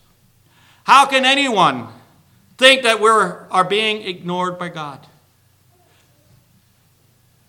How 0.85 1.07
can 1.07 1.25
anyone 1.25 1.89
think 2.59 2.83
that 2.83 3.01
we 3.01 3.09
are 3.09 3.65
being 3.65 4.03
ignored 4.03 4.59
by 4.59 4.69
God? 4.69 5.07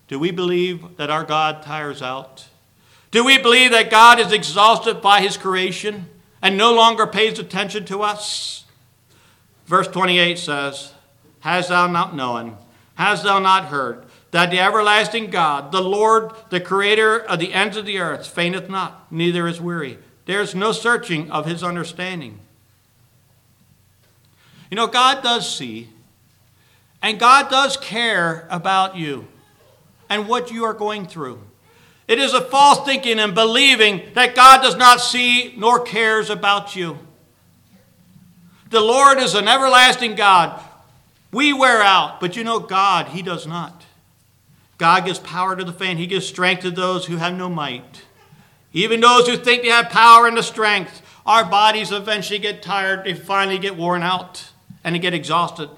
Do 0.08 0.18
we 0.18 0.30
believe 0.30 0.96
that 0.96 1.10
our 1.10 1.24
God 1.24 1.62
tires 1.62 2.00
out? 2.00 2.48
Do 3.10 3.24
we 3.24 3.38
believe 3.38 3.70
that 3.70 3.90
God 3.90 4.18
is 4.18 4.32
exhausted 4.32 5.00
by 5.00 5.20
his 5.20 5.36
creation 5.36 6.08
and 6.42 6.56
no 6.56 6.74
longer 6.74 7.06
pays 7.06 7.38
attention 7.38 7.84
to 7.86 8.02
us? 8.02 8.64
Verse 9.66 9.88
28 9.88 10.38
says, 10.38 10.92
hast 11.40 11.68
thou 11.68 11.86
not 11.86 12.16
known? 12.16 12.56
Hast 12.94 13.24
thou 13.24 13.38
not 13.38 13.66
heard? 13.66 14.04
That 14.30 14.50
the 14.50 14.58
everlasting 14.58 15.30
God, 15.30 15.72
the 15.72 15.82
Lord, 15.82 16.32
the 16.50 16.60
creator 16.60 17.18
of 17.18 17.38
the 17.38 17.52
ends 17.52 17.76
of 17.76 17.86
the 17.86 17.98
earth, 17.98 18.26
fainteth 18.26 18.68
not, 18.68 19.10
neither 19.12 19.46
is 19.46 19.60
weary. 19.60 19.98
There 20.24 20.40
is 20.40 20.54
no 20.54 20.72
searching 20.72 21.30
of 21.30 21.46
his 21.46 21.62
understanding. 21.62 22.40
You 24.70 24.76
know, 24.76 24.86
God 24.86 25.22
does 25.22 25.54
see, 25.54 25.88
and 27.00 27.18
God 27.18 27.50
does 27.50 27.78
care 27.78 28.46
about 28.50 28.96
you 28.96 29.28
and 30.08 30.28
what 30.28 30.50
you 30.50 30.64
are 30.64 30.74
going 30.74 31.06
through. 31.06 31.40
It 32.06 32.18
is 32.18 32.32
a 32.32 32.40
false 32.40 32.84
thinking 32.86 33.18
and 33.18 33.34
believing 33.34 34.02
that 34.14 34.34
God 34.34 34.62
does 34.62 34.76
not 34.76 35.00
see 35.00 35.54
nor 35.56 35.80
cares 35.80 36.30
about 36.30 36.74
you. 36.74 36.98
The 38.70 38.80
Lord 38.80 39.18
is 39.18 39.34
an 39.34 39.48
everlasting 39.48 40.14
God. 40.14 40.62
We 41.32 41.52
wear 41.52 41.82
out, 41.82 42.20
but 42.20 42.36
you 42.36 42.44
know, 42.44 42.60
God, 42.60 43.08
He 43.08 43.22
does 43.22 43.46
not. 43.46 43.84
God 44.78 45.04
gives 45.04 45.18
power 45.18 45.56
to 45.56 45.64
the 45.64 45.72
faint, 45.72 45.98
He 45.98 46.06
gives 46.06 46.26
strength 46.26 46.62
to 46.62 46.70
those 46.70 47.06
who 47.06 47.16
have 47.16 47.34
no 47.34 47.48
might. 47.48 48.02
Even 48.72 49.00
those 49.00 49.26
who 49.26 49.36
think 49.36 49.62
they 49.62 49.68
have 49.68 49.90
power 49.90 50.26
and 50.26 50.36
the 50.36 50.42
strength, 50.42 51.02
our 51.26 51.44
bodies 51.44 51.92
eventually 51.92 52.38
get 52.38 52.62
tired, 52.62 53.04
they 53.04 53.14
finally 53.14 53.58
get 53.58 53.76
worn 53.76 54.02
out, 54.02 54.50
and 54.84 54.94
they 54.94 54.98
get 54.98 55.14
exhausted. 55.14 55.68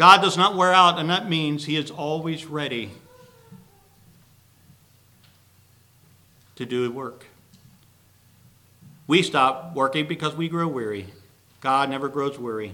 God 0.00 0.22
does 0.22 0.38
not 0.38 0.56
wear 0.56 0.72
out, 0.72 0.98
and 0.98 1.10
that 1.10 1.28
means 1.28 1.66
He 1.66 1.76
is 1.76 1.90
always 1.90 2.46
ready 2.46 2.90
to 6.56 6.64
do 6.64 6.90
work. 6.90 7.26
We 9.06 9.22
stop 9.22 9.74
working 9.74 10.06
because 10.06 10.34
we 10.34 10.48
grow 10.48 10.66
weary. 10.68 11.08
God 11.60 11.90
never 11.90 12.08
grows 12.08 12.38
weary. 12.38 12.72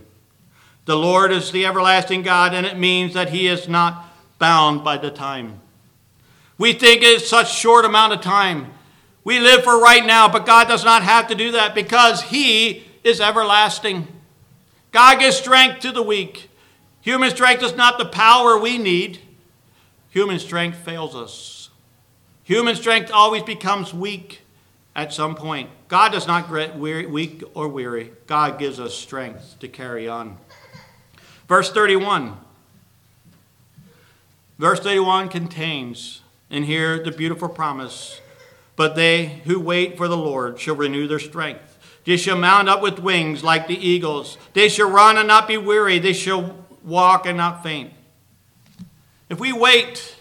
The 0.85 0.95
Lord 0.95 1.33
is 1.33 1.51
the 1.51 1.67
everlasting 1.67 2.23
God, 2.23 2.55
and 2.55 2.65
it 2.65 2.79
means 2.79 3.15
that 3.15 3.31
He 3.31 3.49
is 3.49 3.69
not 3.69 4.05
bound 4.39 4.85
by 4.85 4.97
the 4.97 5.11
time. 5.11 5.61
We 6.59 6.75
think 6.75 7.03
it's 7.03 7.29
such 7.29 7.53
short 7.53 7.85
amount 7.85 8.13
of 8.13 8.21
time. 8.21 8.73
We 9.25 9.41
live 9.41 9.65
for 9.65 9.83
right 9.83 10.07
now, 10.07 10.29
but 10.29 10.47
God 10.47 10.69
does 10.69 10.85
not 10.85 11.03
have 11.03 11.27
to 11.27 11.35
do 11.35 11.51
that 11.51 11.75
because 11.75 12.23
He 12.23 12.85
is 13.03 13.21
everlasting. 13.21 14.07
God 14.93 15.19
gives 15.19 15.39
strength 15.39 15.81
to 15.81 15.91
the 15.91 16.05
weak. 16.05 16.46
Human 17.07 17.31
strength 17.31 17.63
is 17.63 17.77
not 17.77 17.99
the 17.99 18.05
power 18.05 18.59
we 18.59 18.79
need. 18.79 19.21
Human 20.11 20.41
strength 20.41 20.79
fails 20.79 21.15
us. 21.15 21.71
Human 22.43 22.75
strength 22.75 23.13
always 23.13 23.45
becomes 23.45 23.95
weak 23.95 24.41
at 24.97 25.13
some 25.13 25.37
point. 25.37 25.71
God 25.87 26.11
does 26.11 26.27
not 26.27 26.53
get 26.53 26.77
weak 26.77 27.45
or 27.55 27.69
weary. 27.69 28.11
God 28.27 28.59
gives 28.59 28.81
us 28.81 28.93
strength 28.93 29.55
to 29.61 29.69
carry 29.69 30.09
on. 30.09 30.39
Verse 31.47 31.71
31. 31.71 32.39
Verse 34.59 34.81
31 34.81 35.29
contains 35.29 36.23
in 36.51 36.65
here 36.65 37.01
the 37.01 37.13
beautiful 37.13 37.49
promise 37.49 38.21
But 38.75 38.97
they 38.97 39.43
who 39.45 39.61
wait 39.61 39.97
for 39.97 40.09
the 40.09 40.17
Lord 40.17 40.59
shall 40.59 40.75
renew 40.75 41.07
their 41.07 41.21
strength. 41.21 41.79
They 42.05 42.17
shall 42.17 42.37
mount 42.37 42.69
up 42.69 42.83
with 42.83 42.99
wings 42.99 43.45
like 43.45 43.69
the 43.69 43.79
eagles. 43.79 44.39
They 44.55 44.69
shall 44.69 44.91
run 44.91 45.17
and 45.17 45.29
not 45.29 45.47
be 45.47 45.57
weary. 45.57 46.01
They 46.01 46.13
shall 46.13 46.66
walk 46.87 47.27
and 47.27 47.37
not 47.37 47.63
faint. 47.63 47.93
If 49.29 49.41
we 49.41 49.53
wait 49.53 50.17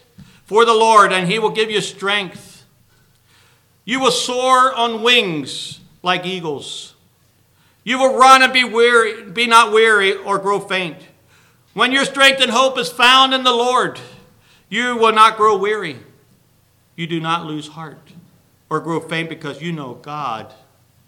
for 0.45 0.65
the 0.65 0.73
Lord, 0.73 1.13
and 1.13 1.29
He 1.31 1.39
will 1.39 1.51
give 1.51 1.71
you 1.71 1.79
strength, 1.79 2.65
you 3.85 3.99
will 3.99 4.11
soar 4.11 4.73
on 4.73 5.03
wings 5.03 5.79
like 6.01 6.25
eagles. 6.25 6.95
You 7.83 7.99
will 7.99 8.17
run 8.17 8.41
and 8.41 8.51
be 8.51 8.63
weary, 8.63 9.23
be 9.23 9.45
not 9.45 9.71
weary 9.71 10.15
or 10.15 10.39
grow 10.39 10.59
faint. 10.59 10.97
When 11.73 11.91
your 11.91 12.05
strength 12.05 12.41
and 12.41 12.49
hope 12.49 12.79
is 12.79 12.89
found 12.89 13.33
in 13.33 13.43
the 13.43 13.51
Lord, 13.51 13.99
you 14.69 14.97
will 14.97 15.13
not 15.13 15.37
grow 15.37 15.55
weary. 15.55 15.97
You 16.95 17.05
do 17.05 17.19
not 17.19 17.45
lose 17.45 17.67
heart 17.67 18.13
or 18.69 18.79
grow 18.79 18.99
faint 18.99 19.29
because 19.29 19.61
you 19.61 19.71
know 19.71 19.93
God 19.95 20.53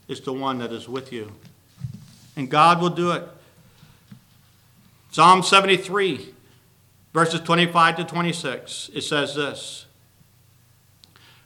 is 0.08 0.22
the 0.22 0.34
one 0.34 0.60
that 0.60 0.72
is 0.72 0.88
with 0.88 1.12
you. 1.12 1.32
And 2.36 2.50
God 2.50 2.80
will 2.80 2.90
do 2.90 3.12
it. 3.12 3.28
Psalm 5.18 5.42
73, 5.42 6.32
verses 7.12 7.40
25 7.40 7.96
to 7.96 8.04
26, 8.04 8.92
it 8.94 9.02
says 9.02 9.34
this 9.34 9.88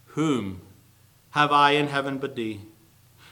Whom 0.08 0.60
have 1.30 1.54
I 1.54 1.72
in 1.72 1.88
heaven 1.88 2.18
but 2.18 2.36
thee? 2.36 2.60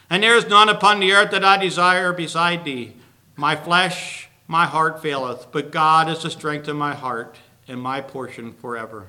And 0.10 0.23
there 0.23 0.38
is 0.38 0.47
none 0.47 0.69
upon 0.69 1.02
the 1.02 1.12
earth 1.12 1.32
that 1.32 1.43
I 1.43 1.58
desire 1.58 2.13
beside 2.13 2.63
thee. 2.63 2.93
My 3.36 3.58
flesh, 3.58 4.30
my 4.47 4.65
heart 4.65 5.02
faileth, 5.02 5.47
but 5.52 5.71
God 5.71 6.08
is 6.08 6.23
the 6.23 6.30
strength 6.30 6.69
of 6.69 6.78
my 6.78 6.95
heart 6.95 7.36
and 7.67 7.82
my 7.82 7.99
portion 7.99 8.54
forever. 8.54 9.08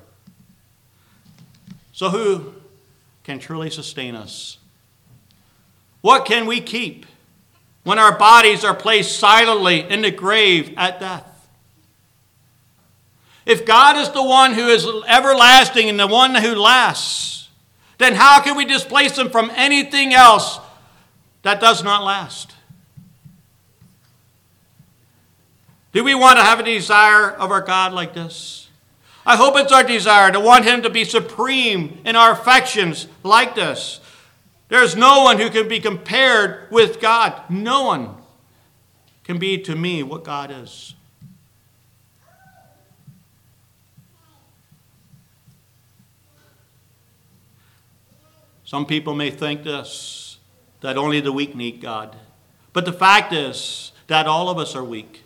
So, 1.93 2.09
who 2.09 2.55
can 3.23 3.39
truly 3.39 3.69
sustain 3.69 4.15
us? 4.15 4.57
What 6.01 6.25
can 6.25 6.45
we 6.45 6.59
keep 6.59 7.05
when 7.83 7.99
our 7.99 8.17
bodies 8.17 8.63
are 8.63 8.75
placed 8.75 9.19
silently 9.19 9.79
in 9.81 10.01
the 10.01 10.11
grave 10.11 10.73
at 10.77 10.99
death? 10.99 11.27
If 13.45 13.65
God 13.65 13.97
is 13.97 14.09
the 14.11 14.23
one 14.23 14.53
who 14.53 14.67
is 14.67 14.87
everlasting 15.07 15.89
and 15.89 15.99
the 15.99 16.07
one 16.07 16.35
who 16.35 16.55
lasts, 16.55 17.49
then 17.97 18.13
how 18.13 18.41
can 18.41 18.55
we 18.55 18.65
displace 18.65 19.17
him 19.17 19.29
from 19.29 19.51
anything 19.55 20.13
else 20.13 20.59
that 21.41 21.59
does 21.59 21.83
not 21.83 22.03
last? 22.03 22.55
Do 25.91 26.03
we 26.03 26.15
want 26.15 26.37
to 26.37 26.43
have 26.43 26.59
a 26.59 26.63
desire 26.63 27.29
of 27.31 27.51
our 27.51 27.61
God 27.61 27.93
like 27.93 28.13
this? 28.13 28.69
I 29.25 29.35
hope 29.35 29.55
it's 29.57 29.71
our 29.71 29.83
desire 29.83 30.31
to 30.31 30.39
want 30.39 30.65
Him 30.65 30.81
to 30.81 30.89
be 30.89 31.03
supreme 31.03 32.01
in 32.05 32.15
our 32.15 32.31
affections 32.31 33.07
like 33.23 33.55
this. 33.55 33.99
There's 34.71 34.95
no 34.95 35.23
one 35.23 35.37
who 35.37 35.49
can 35.49 35.67
be 35.67 35.81
compared 35.81 36.71
with 36.71 37.01
God. 37.01 37.49
No 37.49 37.83
one 37.83 38.15
can 39.25 39.37
be 39.37 39.57
to 39.63 39.75
me 39.75 40.01
what 40.01 40.23
God 40.23 40.49
is. 40.49 40.95
Some 48.63 48.85
people 48.85 49.13
may 49.13 49.29
think 49.29 49.63
this 49.63 50.37
that 50.79 50.97
only 50.97 51.19
the 51.19 51.33
weak 51.33 51.53
need 51.53 51.81
God. 51.81 52.15
But 52.71 52.85
the 52.85 52.93
fact 52.93 53.33
is 53.33 53.91
that 54.07 54.25
all 54.25 54.47
of 54.47 54.57
us 54.57 54.73
are 54.73 54.85
weak. 54.85 55.23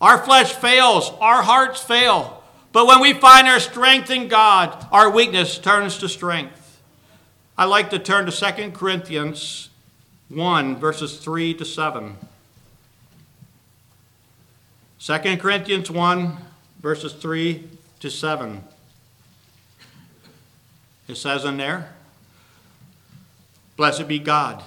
Our 0.00 0.16
flesh 0.16 0.52
fails, 0.52 1.10
our 1.20 1.42
hearts 1.42 1.82
fail. 1.82 2.44
But 2.70 2.86
when 2.86 3.00
we 3.00 3.14
find 3.14 3.48
our 3.48 3.58
strength 3.58 4.12
in 4.12 4.28
God, 4.28 4.86
our 4.92 5.10
weakness 5.10 5.58
turns 5.58 5.98
to 5.98 6.08
strength. 6.08 6.59
I 7.60 7.64
like 7.64 7.90
to 7.90 7.98
turn 7.98 8.24
to 8.24 8.32
2 8.32 8.70
Corinthians 8.70 9.68
1, 10.30 10.76
verses 10.76 11.18
3 11.18 11.52
to 11.52 11.64
7. 11.66 12.16
2 14.98 15.36
Corinthians 15.36 15.90
1, 15.90 16.38
verses 16.80 17.12
3 17.12 17.68
to 18.00 18.10
7. 18.10 18.64
It 21.06 21.16
says 21.16 21.44
in 21.44 21.58
there, 21.58 21.92
Blessed 23.76 24.08
be 24.08 24.18
God, 24.18 24.62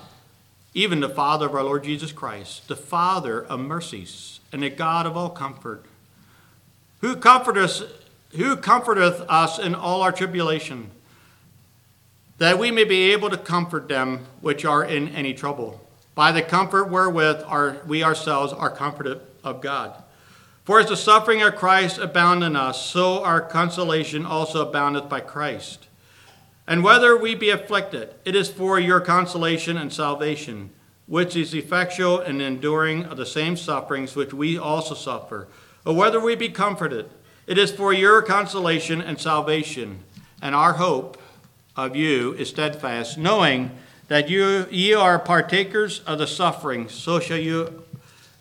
even 0.76 1.00
the 1.00 1.10
Father 1.10 1.48
of 1.48 1.56
our 1.56 1.64
Lord 1.64 1.86
Jesus 1.86 2.12
Christ, 2.12 2.68
the 2.68 2.76
Father 2.76 3.44
of 3.44 3.60
mercies, 3.60 4.40
and 4.52 4.62
the 4.62 4.70
God 4.70 5.08
of 5.08 5.18
all 5.18 5.32
comfort, 5.32 5.84
who 7.02 7.16
comforteth, 7.16 7.82
who 8.36 8.56
comforteth 8.56 9.22
us 9.22 9.58
in 9.58 9.74
all 9.74 10.04
our 10.04 10.12
tribulation, 10.12 10.92
that 12.44 12.60
we 12.60 12.72
may 12.72 12.84
be 12.84 13.14
able 13.14 13.30
to 13.30 13.38
comfort 13.38 13.88
them 13.88 14.26
which 14.42 14.66
are 14.66 14.84
in 14.84 15.08
any 15.16 15.34
trouble, 15.34 15.80
by 16.14 16.30
the 16.30 16.42
comfort 16.42 16.90
wherewith 16.90 17.42
our, 17.46 17.78
we 17.88 18.04
ourselves 18.04 18.52
are 18.52 18.70
comforted 18.70 19.18
of 19.46 19.62
God. 19.62 20.04
For 20.66 20.78
as 20.82 20.90
the 20.90 20.98
suffering 20.98 21.42
of 21.42 21.56
Christ 21.56 22.00
abound 22.00 22.44
in 22.44 22.58
us, 22.58 22.86
so 22.86 23.24
our 23.24 23.40
consolation 23.40 24.26
also 24.26 24.68
aboundeth 24.68 25.08
by 25.08 25.22
Christ. 25.22 25.88
And 26.68 26.84
whether 26.84 27.16
we 27.16 27.34
be 27.34 27.50
afflicted, 27.50 28.14
it 28.26 28.36
is 28.36 28.50
for 28.50 28.78
your 28.78 29.00
consolation 29.00 29.78
and 29.78 29.94
salvation, 29.94 30.72
which 31.08 31.38
is 31.38 31.54
effectual 31.54 32.20
and 32.20 32.42
enduring 32.42 33.06
of 33.06 33.16
the 33.16 33.26
same 33.26 33.56
sufferings 33.56 34.18
which 34.18 34.34
we 34.34 34.58
also 34.58 34.96
suffer. 34.96 35.48
Or 35.86 35.96
whether 35.96 36.20
we 36.20 36.36
be 36.36 36.50
comforted, 36.50 37.10
it 37.48 37.58
is 37.58 37.72
for 37.72 37.94
your 37.94 38.22
consolation 38.22 39.00
and 39.00 39.18
salvation. 39.18 40.04
And 40.42 40.54
our 40.54 40.74
hope 40.74 41.22
of 41.76 41.96
you 41.96 42.34
is 42.34 42.50
steadfast, 42.50 43.18
knowing 43.18 43.72
that 44.08 44.30
you 44.30 44.68
ye 44.70 44.94
are 44.94 45.18
partakers 45.18 46.00
of 46.02 46.20
the 46.20 46.28
suffering, 46.28 46.90
so 46.90 47.20
shall 47.20 47.38
you 47.38 47.84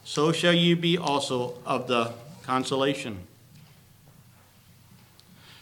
so 0.04 0.32
shall 0.32 0.52
you 0.52 0.76
be 0.76 0.98
also 0.98 1.54
of 1.64 1.86
the 1.86 2.12
consolation. 2.42 3.20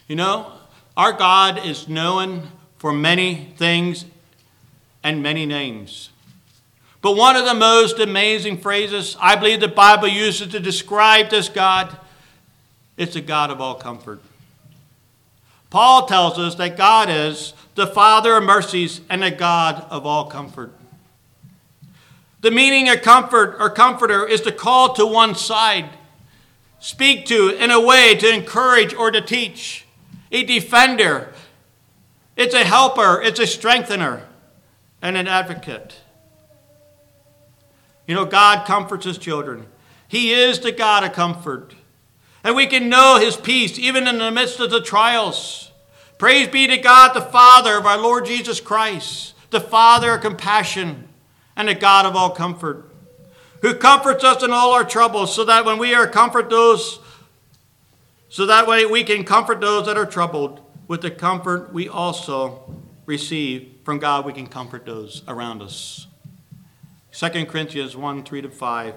You 0.09 0.17
know, 0.17 0.53
our 0.97 1.13
God 1.13 1.65
is 1.65 1.89
known 1.89 2.49
for 2.79 2.93
many 2.93 3.53
things 3.57 4.07
and 5.05 5.23
many 5.23 5.47
names. 5.47 6.11
But 7.03 7.17
one 7.17 7.37
of 7.37 7.45
the 7.45 7.55
most 7.55 7.99
amazing 7.99 8.59
phrases 8.59 9.17
I 9.21 9.37
believe 9.37 9.61
the 9.61 9.69
Bible 9.69 10.09
uses 10.09 10.49
to 10.49 10.61
describe 10.61 11.31
this 11.31 11.49
God 11.49 11.97
is 12.97 13.15
the 13.15 13.21
God 13.21 13.51
of 13.51 13.61
all 13.61 13.75
comfort. 13.75 14.21
Paul 15.71 16.07
tells 16.07 16.39
us 16.39 16.57
that 16.57 16.77
God 16.77 17.09
is 17.09 17.55
the 17.77 17.87
Father 17.87 18.37
of 18.37 18.43
mercies 18.43 19.01
and 19.09 19.23
the 19.23 19.31
God 19.31 19.87
of 19.89 20.05
all 20.05 20.27
comfort. 20.27 20.75
The 22.41 22.51
meaning 22.51 22.89
of 22.89 23.03
comfort 23.03 23.57
or 23.61 23.71
comforter 23.71 24.27
is 24.27 24.41
to 24.43 24.53
call 24.53 24.95
to 24.95 25.07
one 25.07 25.35
side, 25.35 25.91
speak 26.81 27.27
to 27.27 27.51
in 27.51 27.71
a 27.71 27.81
way 27.81 28.15
to 28.17 28.33
encourage 28.33 28.95
or 28.95 29.11
to 29.11 29.21
teach, 29.21 29.87
a 30.33 30.43
defender. 30.43 31.33
It's 32.37 32.55
a 32.55 32.65
helper, 32.65 33.21
it's 33.23 33.39
a 33.39 33.47
strengthener, 33.47 34.27
and 35.03 35.17
an 35.17 35.29
advocate. 35.29 35.97
You 38.07 38.15
know, 38.15 38.25
God 38.25 38.67
comforts 38.67 39.05
his 39.05 39.19
children. 39.19 39.67
He 40.09 40.33
is 40.33 40.59
the 40.59 40.73
God 40.73 41.05
of 41.05 41.13
comfort. 41.13 41.75
And 42.43 42.57
we 42.57 42.67
can 42.67 42.89
know 42.89 43.19
his 43.19 43.37
peace 43.37 43.79
even 43.79 44.07
in 44.07 44.19
the 44.19 44.31
midst 44.31 44.61
of 44.61 44.71
the 44.71 44.81
trials. 44.81 45.71
Praise 46.19 46.49
be 46.49 46.67
to 46.67 46.77
God, 46.77 47.15
the 47.15 47.21
Father 47.21 47.77
of 47.77 47.87
our 47.87 47.99
Lord 47.99 48.27
Jesus 48.27 48.61
Christ, 48.61 49.35
the 49.51 49.61
Father 49.61 50.15
of 50.15 50.21
compassion 50.21 51.09
and 51.57 51.69
the 51.69 51.75
God 51.75 52.07
of 52.07 52.17
all 52.17 52.31
comfort, 52.31 52.91
who 53.63 53.75
comforts 53.75 54.25
us 54.25 54.43
in 54.43 54.51
all 54.51 54.73
our 54.73 54.85
troubles, 54.85 55.35
so 55.35 55.45
that 55.45 55.65
when 55.65 55.79
we 55.79 55.95
are 55.95 56.07
comfort 56.07 56.51
those, 56.51 57.01
so 58.29 58.47
that 58.47 58.67
way 58.67 58.87
we 58.87 59.05
can 59.05 59.25
comfort 59.25 59.61
those 59.61 59.87
that 59.87 59.97
are 59.97 60.07
troubled 60.07 60.61
with 60.89 61.03
the 61.03 61.11
comfort 61.11 61.73
we 61.73 61.89
also 61.89 62.75
receive 63.07 63.77
from 63.85 63.99
God, 63.99 64.25
we 64.25 64.33
can 64.33 64.47
comfort 64.47 64.87
those 64.87 65.23
around 65.27 65.63
us. 65.63 66.07
2 67.13 67.47
Corinthians 67.47 67.97
1 67.97 68.25
3 68.25 68.43
to 68.43 68.51
5. 68.51 68.95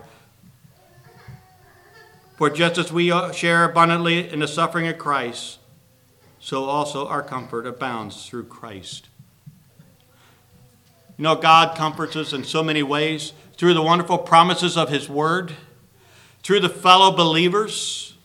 For 2.44 2.50
just 2.50 2.78
as 2.78 2.92
we 2.92 3.08
share 3.32 3.64
abundantly 3.64 4.30
in 4.30 4.40
the 4.40 4.50
suffering 4.50 4.86
of 4.90 4.98
Christ, 4.98 5.60
so 6.42 6.66
also 6.66 7.08
our 7.08 7.24
comfort 7.24 7.66
abounds 7.66 8.26
through 8.26 8.48
Christ. 8.48 9.08
You 11.18 11.24
know, 11.24 11.36
God 11.36 11.78
comforts 11.78 12.18
us 12.18 12.34
in 12.34 12.44
so 12.44 12.62
many 12.62 12.84
ways 12.84 13.32
through 13.56 13.74
the 13.74 13.82
wonderful 13.82 14.18
promises 14.18 14.76
of 14.76 14.90
His 14.90 15.08
Word, 15.08 15.54
through 16.44 16.60
the 16.60 16.68
fellow 16.68 17.16
believers, 17.16 18.18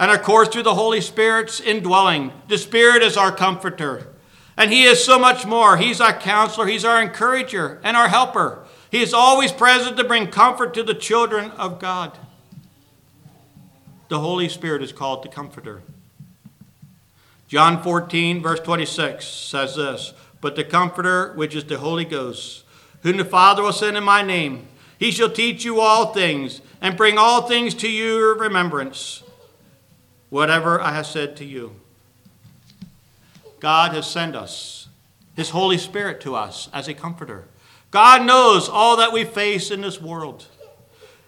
and 0.00 0.10
of 0.10 0.20
course 0.22 0.48
through 0.48 0.64
the 0.64 0.74
Holy 0.74 1.00
Spirit's 1.00 1.60
indwelling. 1.60 2.32
The 2.48 2.58
Spirit 2.58 3.04
is 3.04 3.16
our 3.16 3.30
comforter, 3.30 4.08
and 4.56 4.72
He 4.72 4.82
is 4.82 5.04
so 5.04 5.16
much 5.16 5.46
more. 5.46 5.76
He's 5.76 6.00
our 6.00 6.18
counselor, 6.18 6.66
He's 6.66 6.84
our 6.84 7.00
encourager, 7.00 7.80
and 7.84 7.96
our 7.96 8.08
helper. 8.08 8.64
He 8.90 9.00
is 9.00 9.14
always 9.14 9.52
present 9.52 9.96
to 9.96 10.02
bring 10.02 10.26
comfort 10.26 10.74
to 10.74 10.82
the 10.82 10.92
children 10.92 11.52
of 11.52 11.78
God. 11.78 12.18
The 14.10 14.18
Holy 14.18 14.48
Spirit 14.48 14.82
is 14.82 14.90
called 14.90 15.22
the 15.22 15.28
Comforter. 15.28 15.82
John 17.46 17.80
14, 17.80 18.42
verse 18.42 18.58
26 18.58 19.24
says 19.24 19.76
this 19.76 20.14
But 20.40 20.56
the 20.56 20.64
Comforter, 20.64 21.32
which 21.34 21.54
is 21.54 21.62
the 21.62 21.78
Holy 21.78 22.04
Ghost, 22.04 22.64
whom 23.04 23.18
the 23.18 23.24
Father 23.24 23.62
will 23.62 23.72
send 23.72 23.96
in 23.96 24.02
my 24.02 24.22
name, 24.22 24.66
he 24.98 25.12
shall 25.12 25.30
teach 25.30 25.64
you 25.64 25.80
all 25.80 26.12
things 26.12 26.60
and 26.80 26.96
bring 26.96 27.18
all 27.18 27.42
things 27.42 27.72
to 27.74 27.88
your 27.88 28.36
remembrance, 28.36 29.22
whatever 30.28 30.80
I 30.80 30.92
have 30.92 31.06
said 31.06 31.36
to 31.36 31.44
you. 31.44 31.76
God 33.60 33.92
has 33.92 34.10
sent 34.10 34.34
us, 34.34 34.88
his 35.36 35.50
Holy 35.50 35.78
Spirit 35.78 36.20
to 36.22 36.34
us 36.34 36.68
as 36.72 36.88
a 36.88 36.94
comforter. 36.94 37.44
God 37.92 38.26
knows 38.26 38.68
all 38.68 38.96
that 38.96 39.12
we 39.12 39.22
face 39.22 39.70
in 39.70 39.82
this 39.82 40.02
world. 40.02 40.46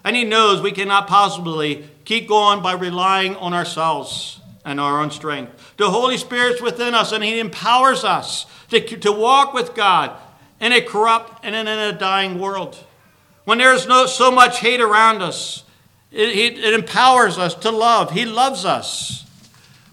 And 0.04 0.16
He 0.16 0.24
knows 0.24 0.60
we 0.60 0.72
cannot 0.72 1.06
possibly 1.06 1.88
keep 2.04 2.28
going 2.28 2.62
by 2.62 2.72
relying 2.72 3.36
on 3.36 3.54
ourselves 3.54 4.40
and 4.64 4.80
our 4.80 5.00
own 5.00 5.10
strength. 5.10 5.74
The 5.76 5.90
Holy 5.90 6.16
Spirit's 6.16 6.62
within 6.62 6.94
us, 6.94 7.12
and 7.12 7.22
He 7.22 7.40
empowers 7.40 8.04
us 8.04 8.46
to, 8.70 8.80
to 8.80 9.12
walk 9.12 9.54
with 9.54 9.74
God 9.74 10.16
in 10.60 10.72
a 10.72 10.80
corrupt 10.80 11.44
and 11.44 11.54
in 11.54 11.66
a 11.66 11.92
dying 11.92 12.38
world. 12.38 12.78
When 13.44 13.58
there 13.58 13.74
is 13.74 13.86
no, 13.86 14.06
so 14.06 14.30
much 14.30 14.60
hate 14.60 14.80
around 14.80 15.22
us, 15.22 15.64
it, 16.12 16.58
it, 16.58 16.74
empowers 16.74 17.38
us 17.38 17.54
to 17.56 17.70
love. 17.70 18.12
He 18.12 18.24
loves 18.24 18.64
us. 18.64 19.24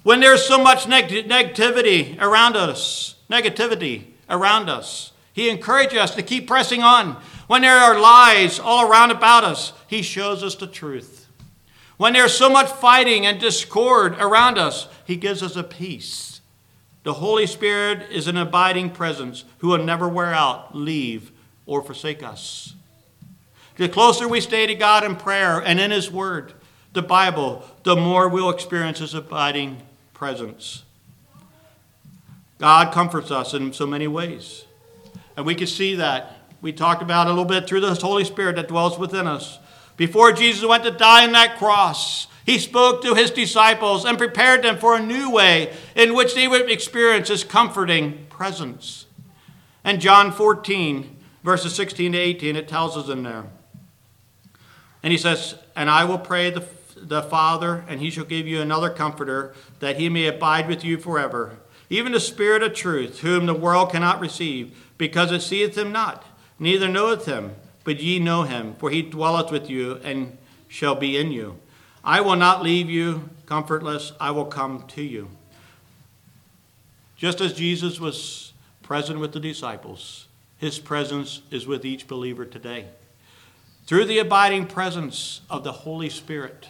When 0.04 0.20
there's 0.20 0.46
so 0.46 0.62
much 0.62 0.88
neg- 0.88 1.28
negativity 1.28 2.20
around 2.22 2.56
us, 2.56 3.16
negativity 3.30 4.04
around 4.30 4.70
us, 4.70 5.12
He 5.34 5.50
encourages 5.50 5.98
us 5.98 6.16
to 6.16 6.22
keep 6.24 6.48
pressing 6.48 6.84
on. 6.84 7.22
When 7.48 7.64
there 7.64 7.78
are 7.78 8.00
lies 8.00 8.60
all 8.60 8.90
around 8.90 9.12
about 9.12 9.44
us, 9.44 9.74
He 9.88 10.02
shows 10.02 10.44
us 10.44 10.56
the 10.56 10.68
truth. 10.68 11.19
When 12.00 12.14
there's 12.14 12.34
so 12.34 12.50
much 12.50 12.72
fighting 12.72 13.26
and 13.26 13.42
discord 13.42 14.14
around 14.22 14.58
us, 14.58 14.88
He 15.04 15.18
gives 15.18 15.44
us 15.44 15.58
a 15.58 15.64
peace. 15.64 16.40
The 17.04 17.16
Holy 17.16 17.46
Spirit 17.46 18.10
is 18.10 18.26
an 18.26 18.38
abiding 18.38 18.92
presence 18.92 19.44
who 19.58 19.68
will 19.68 19.84
never 19.84 20.08
wear 20.08 20.34
out, 20.34 20.74
leave, 20.74 21.34
or 21.66 21.84
forsake 21.84 22.24
us. 22.24 22.74
The 23.76 23.90
closer 23.90 24.30
we 24.30 24.40
stay 24.40 24.66
to 24.66 24.76
God 24.76 25.04
in 25.04 25.18
prayer 25.18 25.60
and 25.60 25.78
in 25.78 25.92
His 25.92 26.10
Word, 26.10 26.54
the 26.94 27.02
Bible, 27.02 27.66
the 27.84 27.98
more 27.98 28.30
we'll 28.30 28.50
experience 28.50 29.00
His 29.00 29.14
abiding 29.14 29.82
presence. 30.14 30.84
God 32.60 32.94
comforts 32.94 33.30
us 33.30 33.54
in 33.54 33.74
so 33.74 33.86
many 33.86 34.08
ways. 34.08 34.64
And 35.36 35.46
we 35.46 35.54
can 35.54 35.68
see 35.68 35.96
that. 35.96 36.38
We 36.62 36.72
talked 36.72 37.02
about 37.02 37.28
a 37.28 37.32
little 37.32 37.44
bit 37.44 37.68
through 37.68 37.82
the 37.82 37.94
Holy 37.96 38.24
Spirit 38.24 38.56
that 38.56 38.70
dwells 38.70 38.98
within 38.98 39.28
us. 39.28 39.60
Before 40.00 40.32
Jesus 40.32 40.66
went 40.66 40.86
to 40.86 40.92
die 40.92 41.26
on 41.26 41.34
that 41.34 41.58
cross, 41.58 42.28
he 42.46 42.58
spoke 42.58 43.02
to 43.04 43.16
his 43.16 43.32
disciples 43.32 44.06
and 44.06 44.18
prepared 44.18 44.64
them 44.64 44.78
for 44.78 44.96
a 44.96 45.06
new 45.06 45.30
way 45.30 45.74
in 45.94 46.16
which 46.16 46.36
they 46.36 46.48
would 46.48 46.72
experience 46.72 47.28
his 47.28 47.44
comforting 47.44 48.26
presence. 48.30 49.08
And 49.84 50.00
John 50.00 50.32
14, 50.32 51.18
verses 51.44 51.76
16 51.76 52.14
to 52.14 52.18
18, 52.18 52.56
it 52.56 52.70
tells 52.70 52.96
us 52.96 53.10
in 53.10 53.24
there. 53.24 53.48
And 55.04 55.12
he 55.12 55.18
says, 55.18 55.56
And 55.76 55.90
I 55.90 56.06
will 56.06 56.18
pray 56.18 56.50
the, 56.50 56.66
the 56.96 57.22
Father, 57.22 57.84
and 57.90 58.00
he 58.00 58.10
shall 58.10 58.24
give 58.24 58.48
you 58.48 58.62
another 58.62 58.90
comforter, 58.90 59.54
that 59.82 60.00
he 60.00 60.08
may 60.08 60.28
abide 60.28 60.70
with 60.70 60.86
you 60.86 60.98
forever, 60.98 61.58
even 61.90 62.14
the 62.14 62.22
Spirit 62.22 62.64
of 62.64 62.74
truth, 62.74 63.20
whom 63.20 63.48
the 63.48 63.54
world 63.54 63.92
cannot 63.92 64.22
receive, 64.22 64.78
because 64.98 65.34
it 65.34 65.42
seeth 65.42 65.78
him 65.78 65.92
not, 65.92 66.24
neither 66.58 66.88
knoweth 66.88 67.26
him 67.26 67.52
but 67.90 68.04
ye 68.04 68.20
know 68.20 68.44
him, 68.44 68.76
for 68.76 68.92
he 68.92 69.02
dwelleth 69.02 69.50
with 69.50 69.68
you 69.68 70.00
and 70.04 70.38
shall 70.68 70.94
be 70.94 71.18
in 71.18 71.32
you. 71.32 71.58
I 72.04 72.22
will 72.22 72.36
not 72.36 72.62
leave 72.62 72.88
you 72.88 73.32
comfortless, 73.48 74.12
I 74.20 74.30
will 74.30 74.46
come 74.46 74.84
to 74.90 75.02
you. 75.02 75.28
Just 77.18 77.42
as 77.42 77.52
Jesus 77.52 78.00
was 78.00 78.54
present 78.84 79.20
with 79.20 79.32
the 79.32 79.40
disciples, 79.40 80.28
his 80.60 80.78
presence 80.78 81.42
is 81.50 81.66
with 81.66 81.84
each 81.84 82.08
believer 82.08 82.46
today. 82.46 82.86
Through 83.88 84.06
the 84.06 84.20
abiding 84.20 84.68
presence 84.68 85.42
of 85.50 85.64
the 85.64 85.72
Holy 85.72 86.12
Spirit 86.12 86.68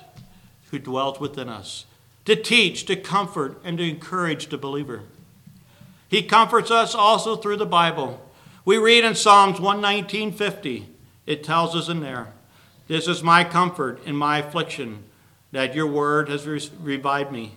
who 0.72 0.80
dwells 0.80 1.20
within 1.20 1.50
us, 1.50 1.86
to 2.24 2.38
teach, 2.38 2.86
to 2.86 2.96
comfort, 2.96 3.60
and 3.66 3.78
to 3.78 3.84
encourage 3.84 4.48
the 4.48 4.58
believer. 4.58 5.02
He 6.08 6.24
comforts 6.24 6.72
us 6.72 6.96
also 6.96 7.36
through 7.36 7.58
the 7.58 7.66
Bible. 7.66 8.26
We 8.64 8.78
read 8.78 9.04
in 9.04 9.16
Psalms 9.16 9.60
119:50, 9.60 10.86
it 11.30 11.44
tells 11.44 11.76
us 11.76 11.88
in 11.88 12.00
there, 12.00 12.34
This 12.88 13.08
is 13.08 13.22
my 13.22 13.44
comfort 13.44 14.04
in 14.06 14.16
my 14.16 14.40
affliction, 14.40 15.04
that 15.52 15.76
your 15.76 15.86
word 15.86 16.28
has 16.28 16.48
revived 16.82 17.32
me. 17.32 17.56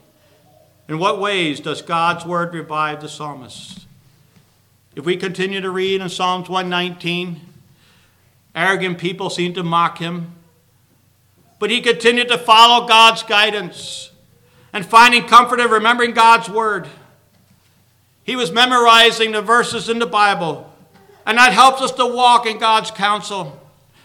In 0.88 0.98
what 0.98 1.18
ways 1.18 1.58
does 1.58 1.80
God's 1.80 2.26
word 2.26 2.52
revive 2.52 3.00
the 3.00 3.08
psalmist? 3.08 3.86
If 4.94 5.06
we 5.06 5.16
continue 5.16 5.62
to 5.62 5.70
read 5.70 6.02
in 6.02 6.08
Psalms 6.10 6.50
119, 6.50 7.40
arrogant 8.54 8.98
people 8.98 9.30
seem 9.30 9.54
to 9.54 9.62
mock 9.62 9.96
him, 9.96 10.34
but 11.58 11.70
he 11.70 11.80
continued 11.80 12.28
to 12.28 12.36
follow 12.36 12.86
God's 12.86 13.22
guidance 13.22 14.10
and 14.74 14.84
finding 14.84 15.26
comfort 15.26 15.60
in 15.60 15.70
remembering 15.70 16.12
God's 16.12 16.50
word. 16.50 16.88
He 18.22 18.36
was 18.36 18.52
memorizing 18.52 19.32
the 19.32 19.40
verses 19.40 19.88
in 19.88 19.98
the 19.98 20.06
Bible, 20.06 20.71
and 21.26 21.38
that 21.38 21.52
helps 21.52 21.80
us 21.80 21.92
to 21.92 22.06
walk 22.06 22.46
in 22.46 22.58
God's 22.58 22.90
counsel. 22.90 23.58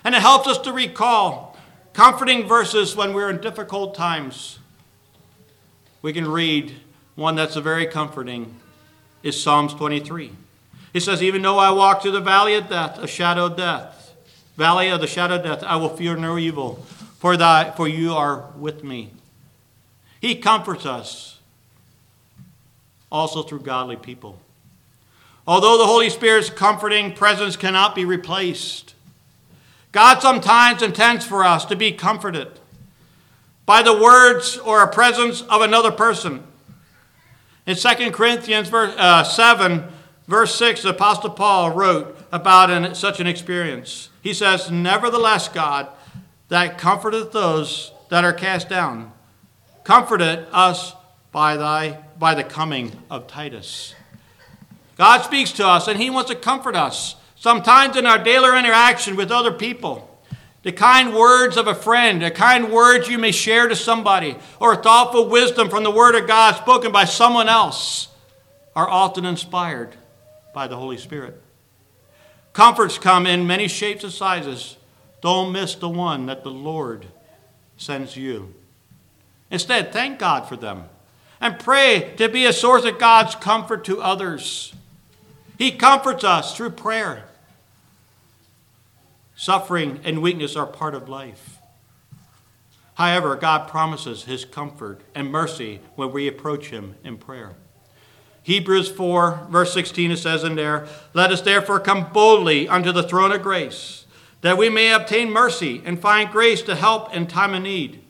And 0.04 0.16
it 0.16 0.22
helps 0.22 0.48
us 0.48 0.58
to 0.60 0.72
recall 0.72 1.58
comforting 1.94 2.48
verses 2.48 2.96
when 2.96 3.14
we're 3.14 3.30
in 3.30 3.42
difficult 3.42 3.96
times. 3.96 4.60
We 6.02 6.14
can 6.14 6.28
read 6.28 6.76
one 7.16 7.36
that's 7.36 7.56
very 7.56 7.88
comforting 7.88 8.56
is 9.24 9.42
Psalms 9.42 9.74
23. 9.74 10.32
He 10.94 11.00
says, 11.00 11.22
Even 11.22 11.42
though 11.42 11.58
I 11.58 11.72
walk 11.72 12.02
through 12.02 12.12
the 12.12 12.22
valley 12.22 12.54
of 12.54 12.70
death, 12.70 13.00
a 13.00 13.08
shadow 13.08 13.48
of 13.48 13.58
death, 13.58 14.16
valley 14.56 14.90
of 14.90 15.02
the 15.02 15.08
shadow 15.08 15.36
of 15.36 15.44
death, 15.44 15.64
I 15.64 15.76
will 15.76 15.90
fear 15.90 16.16
no 16.16 16.38
evil, 16.38 16.76
for, 17.20 17.36
thy, 17.36 17.72
for 17.72 17.88
you 17.88 18.14
are 18.14 18.46
with 18.58 18.84
me. 18.84 19.12
He 20.22 20.36
comforts 20.36 20.86
us 20.86 21.40
also 23.12 23.44
through 23.44 23.62
godly 23.62 23.96
people. 23.96 24.40
Although 25.48 25.78
the 25.78 25.86
Holy 25.86 26.10
Spirit's 26.10 26.50
comforting 26.50 27.14
presence 27.14 27.56
cannot 27.56 27.96
be 27.96 28.04
replaced, 28.04 28.96
God 29.94 30.20
sometimes 30.22 30.82
intends 30.82 31.26
for 31.26 31.44
us 31.44 31.64
to 31.66 31.76
be 31.76 31.94
comforted 31.94 32.60
by 33.66 33.82
the 33.82 33.98
words 33.98 34.58
or 34.58 34.84
a 34.84 34.92
presence 34.92 35.42
of 35.44 35.62
another 35.62 35.92
person. 35.92 36.44
In 37.66 37.78
2 37.78 38.12
Corinthians 38.12 38.68
verse, 38.68 38.94
uh, 38.98 39.24
7, 39.24 39.86
verse 40.28 40.54
6, 40.56 40.84
the 40.84 40.90
Apostle 40.90 41.30
Paul 41.30 41.72
wrote 41.72 42.18
about 42.32 42.70
an, 42.70 42.94
such 42.94 43.22
an 43.22 43.28
experience. 43.28 44.10
He 44.22 44.34
says, 44.34 44.70
Nevertheless, 44.70 45.48
God, 45.48 45.88
that 46.50 46.78
comforteth 46.78 47.32
those 47.32 47.92
that 48.10 48.26
are 48.26 48.34
cast 48.34 48.68
down, 48.68 49.14
comforted 49.86 50.46
us 50.52 50.94
by, 51.32 51.56
thy, 51.56 52.00
by 52.20 52.36
the 52.36 52.44
coming 52.44 52.92
of 53.10 53.28
Titus. 53.28 53.96
God 54.98 55.22
speaks 55.22 55.52
to 55.54 55.68
us 55.68 55.88
and 55.88 56.00
He 56.00 56.10
wants 56.10 56.30
to 56.32 56.36
comfort 56.36 56.76
us, 56.76 57.16
sometimes 57.36 57.96
in 57.96 58.06
our 58.06 58.22
daily 58.22 58.58
interaction 58.58 59.16
with 59.16 59.32
other 59.32 59.52
people. 59.52 60.04
The 60.64 60.72
kind 60.72 61.16
words 61.16 61.56
of 61.56 61.68
a 61.68 61.76
friend, 61.76 62.22
the 62.22 62.32
kind 62.32 62.72
words 62.72 63.08
you 63.08 63.18
may 63.18 63.32
share 63.32 63.68
to 63.68 63.76
somebody, 63.76 64.36
or 64.60 64.76
thoughtful 64.76 65.30
wisdom 65.30 65.70
from 65.70 65.84
the 65.84 65.92
Word 65.92 66.16
of 66.16 66.28
God 66.28 66.56
spoken 66.56 66.92
by 66.92 67.06
someone 67.06 67.48
else 67.48 68.10
are 68.76 68.90
often 68.90 69.24
inspired 69.24 69.96
by 70.54 70.68
the 70.68 70.76
Holy 70.76 70.98
Spirit. 70.98 71.42
Comforts 72.54 72.98
come 72.98 73.28
in 73.28 73.48
many 73.48 73.68
shapes 73.68 74.04
and 74.04 74.12
sizes. 74.12 74.78
Don't 75.22 75.52
miss 75.52 75.76
the 75.76 75.90
one 75.90 76.26
that 76.26 76.44
the 76.44 76.52
Lord 76.52 77.06
sends 77.78 78.18
you. 78.18 78.54
Instead, 79.52 79.94
thank 79.94 80.20
God 80.20 80.50
for 80.50 80.56
them 80.56 80.86
and 81.40 81.60
pray 81.60 82.14
to 82.18 82.28
be 82.28 82.46
a 82.46 82.54
source 82.54 82.84
of 82.84 83.00
God's 83.00 83.36
comfort 83.36 83.86
to 83.86 84.02
others. 84.02 84.74
He 85.58 85.72
comforts 85.72 86.24
us 86.24 86.56
through 86.56 86.72
prayer. 86.72 87.26
Suffering 89.36 90.00
and 90.04 90.22
weakness 90.22 90.56
are 90.56 90.66
part 90.66 90.96
of 90.96 91.10
life. 91.10 91.58
However, 92.96 93.36
God 93.36 93.68
promises 93.68 94.24
his 94.24 94.46
comfort 94.46 95.02
and 95.14 95.32
mercy 95.32 95.82
when 95.96 96.12
we 96.12 96.28
approach 96.28 96.70
him 96.70 96.96
in 97.04 97.18
prayer. 97.18 97.54
Hebrews 98.42 98.90
4, 98.90 99.48
verse 99.52 99.74
16, 99.74 100.12
it 100.12 100.18
says 100.18 100.44
in 100.44 100.56
there, 100.56 100.88
Let 101.14 101.32
us 101.32 101.42
therefore 101.42 101.80
come 101.80 102.12
boldly 102.12 102.68
unto 102.68 102.92
the 102.92 103.04
throne 103.04 103.32
of 103.32 103.44
grace, 103.44 104.06
that 104.42 104.58
we 104.58 104.70
may 104.70 104.92
obtain 104.92 105.32
mercy 105.32 105.82
and 105.86 106.00
find 106.00 106.32
grace 106.32 106.62
to 106.64 106.76
help 106.76 107.14
in 107.14 107.28
time 107.28 107.54
of 107.54 107.62
need. 107.62 108.02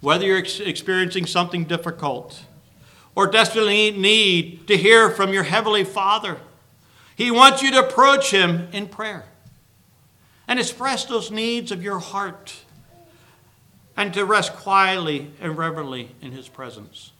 Whether 0.00 0.26
you're 0.26 0.38
experiencing 0.38 1.26
something 1.26 1.64
difficult, 1.64 2.42
or 3.14 3.26
desperately 3.26 3.90
need 3.90 4.66
to 4.68 4.76
hear 4.76 5.10
from 5.10 5.32
your 5.32 5.42
Heavenly 5.42 5.84
Father. 5.84 6.38
He 7.16 7.30
wants 7.30 7.62
you 7.62 7.70
to 7.72 7.80
approach 7.80 8.30
Him 8.30 8.68
in 8.72 8.88
prayer 8.88 9.24
and 10.46 10.58
express 10.58 11.04
those 11.04 11.30
needs 11.30 11.72
of 11.72 11.82
your 11.82 11.98
heart 11.98 12.54
and 13.96 14.14
to 14.14 14.24
rest 14.24 14.52
quietly 14.52 15.32
and 15.40 15.58
reverently 15.58 16.10
in 16.22 16.32
His 16.32 16.48
presence. 16.48 17.12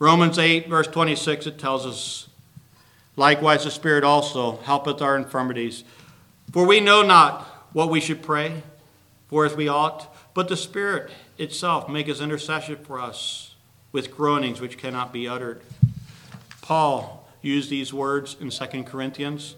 Romans 0.00 0.38
8, 0.38 0.68
verse 0.68 0.86
26, 0.86 1.46
it 1.46 1.58
tells 1.58 1.84
us, 1.84 2.28
Likewise, 3.16 3.64
the 3.64 3.70
Spirit 3.70 4.04
also 4.04 4.58
helpeth 4.58 5.02
our 5.02 5.16
infirmities. 5.16 5.82
For 6.52 6.64
we 6.64 6.78
know 6.78 7.02
not 7.02 7.42
what 7.72 7.90
we 7.90 8.00
should 8.00 8.22
pray 8.22 8.62
for 9.28 9.44
as 9.44 9.54
we 9.54 9.68
ought, 9.68 10.14
but 10.34 10.48
the 10.48 10.56
Spirit 10.56 11.10
itself 11.36 11.88
maketh 11.88 12.20
intercession 12.20 12.76
for 12.76 12.98
us 12.98 13.54
with 13.92 14.14
groanings 14.14 14.60
which 14.60 14.78
cannot 14.78 15.12
be 15.12 15.28
uttered. 15.28 15.60
Paul 16.62 17.28
used 17.40 17.70
these 17.70 17.92
words 17.92 18.36
in 18.40 18.50
2 18.50 18.82
Corinthians. 18.84 19.54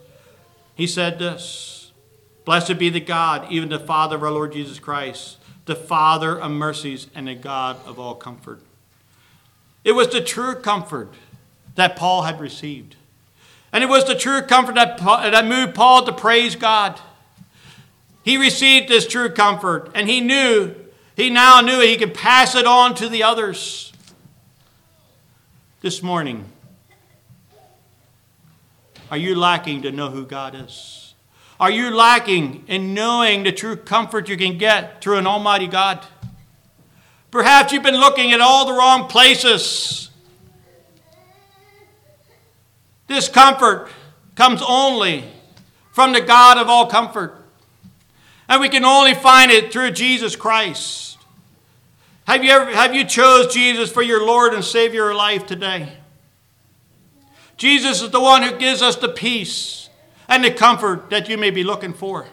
He 0.74 0.86
said 0.86 1.18
this 1.18 1.92
Blessed 2.44 2.78
be 2.78 2.90
the 2.90 3.00
God, 3.00 3.50
even 3.50 3.68
the 3.68 3.78
Father 3.78 4.16
of 4.16 4.22
our 4.22 4.30
Lord 4.30 4.52
Jesus 4.52 4.78
Christ, 4.78 5.38
the 5.66 5.76
Father 5.76 6.38
of 6.38 6.50
mercies 6.50 7.06
and 7.14 7.28
the 7.28 7.34
God 7.34 7.76
of 7.86 7.98
all 7.98 8.14
comfort. 8.14 8.60
It 9.84 9.92
was 9.92 10.08
the 10.08 10.20
true 10.20 10.56
comfort 10.56 11.14
that 11.76 11.96
Paul 11.96 12.22
had 12.22 12.40
received. 12.40 12.96
And 13.72 13.84
it 13.84 13.88
was 13.88 14.04
the 14.04 14.14
true 14.14 14.42
comfort 14.42 14.74
that, 14.74 14.98
that 14.98 15.46
moved 15.46 15.74
Paul 15.74 16.04
to 16.04 16.12
praise 16.12 16.56
God. 16.56 17.00
He 18.22 18.36
received 18.36 18.88
this 18.88 19.06
true 19.06 19.30
comfort, 19.30 19.90
and 19.94 20.08
he 20.08 20.20
knew, 20.20 20.74
he 21.16 21.30
now 21.30 21.60
knew 21.60 21.80
he 21.80 21.96
could 21.96 22.14
pass 22.14 22.54
it 22.54 22.66
on 22.66 22.94
to 22.96 23.08
the 23.08 23.22
others. 23.22 23.92
This 25.80 26.02
morning, 26.02 26.44
are 29.10 29.16
you 29.16 29.34
lacking 29.34 29.82
to 29.82 29.90
know 29.92 30.10
who 30.10 30.26
God 30.26 30.54
is? 30.54 31.14
Are 31.58 31.70
you 31.70 31.90
lacking 31.90 32.64
in 32.68 32.94
knowing 32.94 33.42
the 33.42 33.52
true 33.52 33.76
comfort 33.76 34.28
you 34.28 34.36
can 34.36 34.58
get 34.58 35.00
through 35.02 35.16
an 35.16 35.26
Almighty 35.26 35.66
God? 35.66 36.06
Perhaps 37.30 37.72
you've 37.72 37.82
been 37.82 38.00
looking 38.00 38.32
at 38.32 38.40
all 38.40 38.66
the 38.66 38.72
wrong 38.72 39.08
places. 39.08 40.10
This 43.06 43.28
comfort 43.28 43.88
comes 44.34 44.62
only 44.66 45.24
from 45.92 46.12
the 46.12 46.20
God 46.20 46.58
of 46.58 46.68
all 46.68 46.86
comfort. 46.86 47.39
And 48.50 48.60
we 48.60 48.68
can 48.68 48.84
only 48.84 49.14
find 49.14 49.52
it 49.52 49.72
through 49.72 49.92
Jesus 49.92 50.34
Christ. 50.34 51.16
Have 52.26 52.42
you 52.42 52.50
ever 52.50 52.68
have 52.72 52.92
you 52.92 53.04
chose 53.04 53.54
Jesus 53.54 53.92
for 53.92 54.02
your 54.02 54.26
Lord 54.26 54.52
and 54.52 54.64
Savior 54.64 55.10
of 55.10 55.16
life 55.16 55.46
today? 55.46 55.92
Jesus 57.56 58.02
is 58.02 58.10
the 58.10 58.20
one 58.20 58.42
who 58.42 58.58
gives 58.58 58.82
us 58.82 58.96
the 58.96 59.08
peace 59.08 59.88
and 60.28 60.42
the 60.42 60.50
comfort 60.50 61.10
that 61.10 61.28
you 61.28 61.38
may 61.38 61.50
be 61.50 61.62
looking 61.62 61.92
for. 61.92 62.26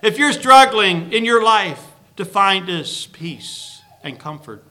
If 0.00 0.16
you're 0.18 0.32
struggling 0.32 1.12
in 1.12 1.26
your 1.26 1.44
life 1.44 1.84
to 2.16 2.24
find 2.24 2.66
this 2.66 3.06
peace 3.06 3.82
and 4.02 4.18
comfort, 4.18 4.64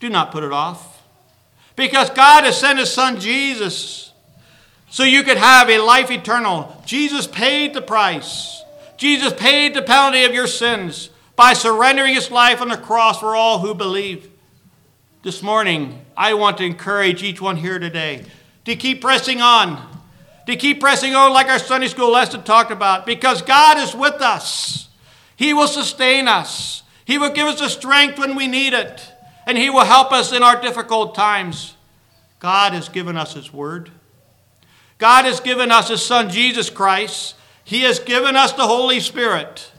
do 0.00 0.08
not 0.10 0.32
put 0.32 0.42
it 0.42 0.52
off. 0.52 1.04
Because 1.76 2.10
God 2.10 2.42
has 2.42 2.58
sent 2.58 2.80
His 2.80 2.92
Son 2.92 3.20
Jesus 3.20 4.12
so 4.90 5.04
you 5.04 5.22
could 5.22 5.38
have 5.38 5.70
a 5.70 5.78
life 5.78 6.10
eternal. 6.10 6.82
Jesus 6.86 7.28
paid 7.28 7.72
the 7.72 7.82
price. 7.82 8.63
Jesus 8.96 9.32
paid 9.32 9.74
the 9.74 9.82
penalty 9.82 10.24
of 10.24 10.34
your 10.34 10.46
sins 10.46 11.10
by 11.36 11.52
surrendering 11.52 12.14
his 12.14 12.30
life 12.30 12.60
on 12.60 12.68
the 12.68 12.76
cross 12.76 13.20
for 13.20 13.34
all 13.34 13.58
who 13.58 13.74
believe. 13.74 14.30
This 15.22 15.42
morning, 15.42 16.04
I 16.16 16.34
want 16.34 16.58
to 16.58 16.64
encourage 16.64 17.22
each 17.22 17.40
one 17.40 17.56
here 17.56 17.78
today 17.78 18.24
to 18.66 18.76
keep 18.76 19.00
pressing 19.00 19.40
on, 19.40 20.00
to 20.46 20.54
keep 20.54 20.80
pressing 20.80 21.14
on 21.14 21.32
like 21.32 21.48
our 21.48 21.58
Sunday 21.58 21.88
school 21.88 22.12
lesson 22.12 22.42
talked 22.42 22.70
about, 22.70 23.06
because 23.06 23.42
God 23.42 23.78
is 23.78 23.94
with 23.94 24.20
us. 24.20 24.88
He 25.34 25.52
will 25.52 25.66
sustain 25.66 26.28
us, 26.28 26.82
He 27.04 27.18
will 27.18 27.30
give 27.30 27.48
us 27.48 27.58
the 27.58 27.68
strength 27.68 28.18
when 28.18 28.36
we 28.36 28.46
need 28.46 28.74
it, 28.74 29.12
and 29.46 29.58
He 29.58 29.70
will 29.70 29.84
help 29.84 30.12
us 30.12 30.32
in 30.32 30.42
our 30.42 30.60
difficult 30.60 31.14
times. 31.14 31.74
God 32.38 32.72
has 32.74 32.88
given 32.88 33.16
us 33.16 33.32
His 33.32 33.52
Word. 33.52 33.90
God 34.98 35.24
has 35.24 35.40
given 35.40 35.72
us 35.72 35.88
His 35.88 36.04
Son, 36.04 36.30
Jesus 36.30 36.70
Christ, 36.70 37.34
he 37.64 37.82
has 37.82 37.98
given 37.98 38.36
us 38.36 38.52
the 38.52 38.66
Holy 38.66 39.00
Spirit. 39.00 39.72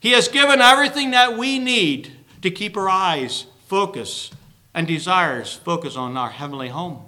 He 0.00 0.12
has 0.12 0.28
given 0.28 0.60
everything 0.60 1.10
that 1.10 1.36
we 1.36 1.58
need 1.58 2.12
to 2.42 2.50
keep 2.50 2.76
our 2.76 2.88
eyes 2.88 3.46
focused 3.66 4.34
and 4.74 4.86
desires 4.86 5.54
focused 5.54 5.96
on 5.96 6.16
our 6.16 6.30
heavenly 6.30 6.68
home. 6.68 7.02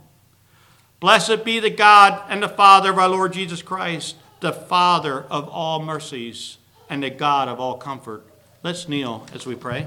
Blessed 1.01 1.45
be 1.45 1.61
the 1.61 1.70
God 1.70 2.22
and 2.29 2.43
the 2.43 2.49
Father 2.49 2.91
of 2.91 2.99
our 2.99 3.09
Lord 3.09 3.33
Jesus 3.33 3.62
Christ, 3.62 4.16
the 4.41 4.53
Father 4.53 5.22
of 5.31 5.49
all 5.49 5.83
mercies 5.83 6.59
and 6.91 7.03
the 7.03 7.11
God 7.11 7.49
of 7.49 7.61
all 7.61 7.76
comfort. 7.76 8.24
Let's 8.62 8.89
kneel 8.89 9.24
as 9.33 9.47
we 9.47 9.55
pray. 9.55 9.87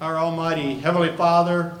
Our 0.00 0.16
Almighty 0.16 0.74
Heavenly 0.74 1.14
Father, 1.16 1.78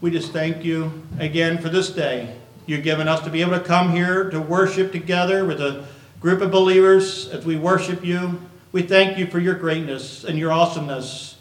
we 0.00 0.10
just 0.10 0.32
thank 0.32 0.64
you 0.64 1.02
again 1.18 1.58
for 1.58 1.68
this 1.68 1.90
day. 1.90 2.37
You've 2.68 2.84
given 2.84 3.08
us 3.08 3.22
to 3.22 3.30
be 3.30 3.40
able 3.40 3.52
to 3.52 3.64
come 3.64 3.92
here 3.92 4.28
to 4.28 4.42
worship 4.42 4.92
together 4.92 5.46
with 5.46 5.58
a 5.58 5.86
group 6.20 6.42
of 6.42 6.50
believers 6.50 7.26
as 7.30 7.46
we 7.46 7.56
worship 7.56 8.04
you. 8.04 8.42
We 8.72 8.82
thank 8.82 9.16
you 9.16 9.26
for 9.26 9.38
your 9.38 9.54
greatness 9.54 10.22
and 10.24 10.38
your 10.38 10.52
awesomeness, 10.52 11.38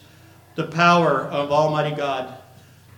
the 0.55 0.63
power 0.63 1.23
of 1.23 1.51
Almighty 1.51 1.93
God. 1.93 2.34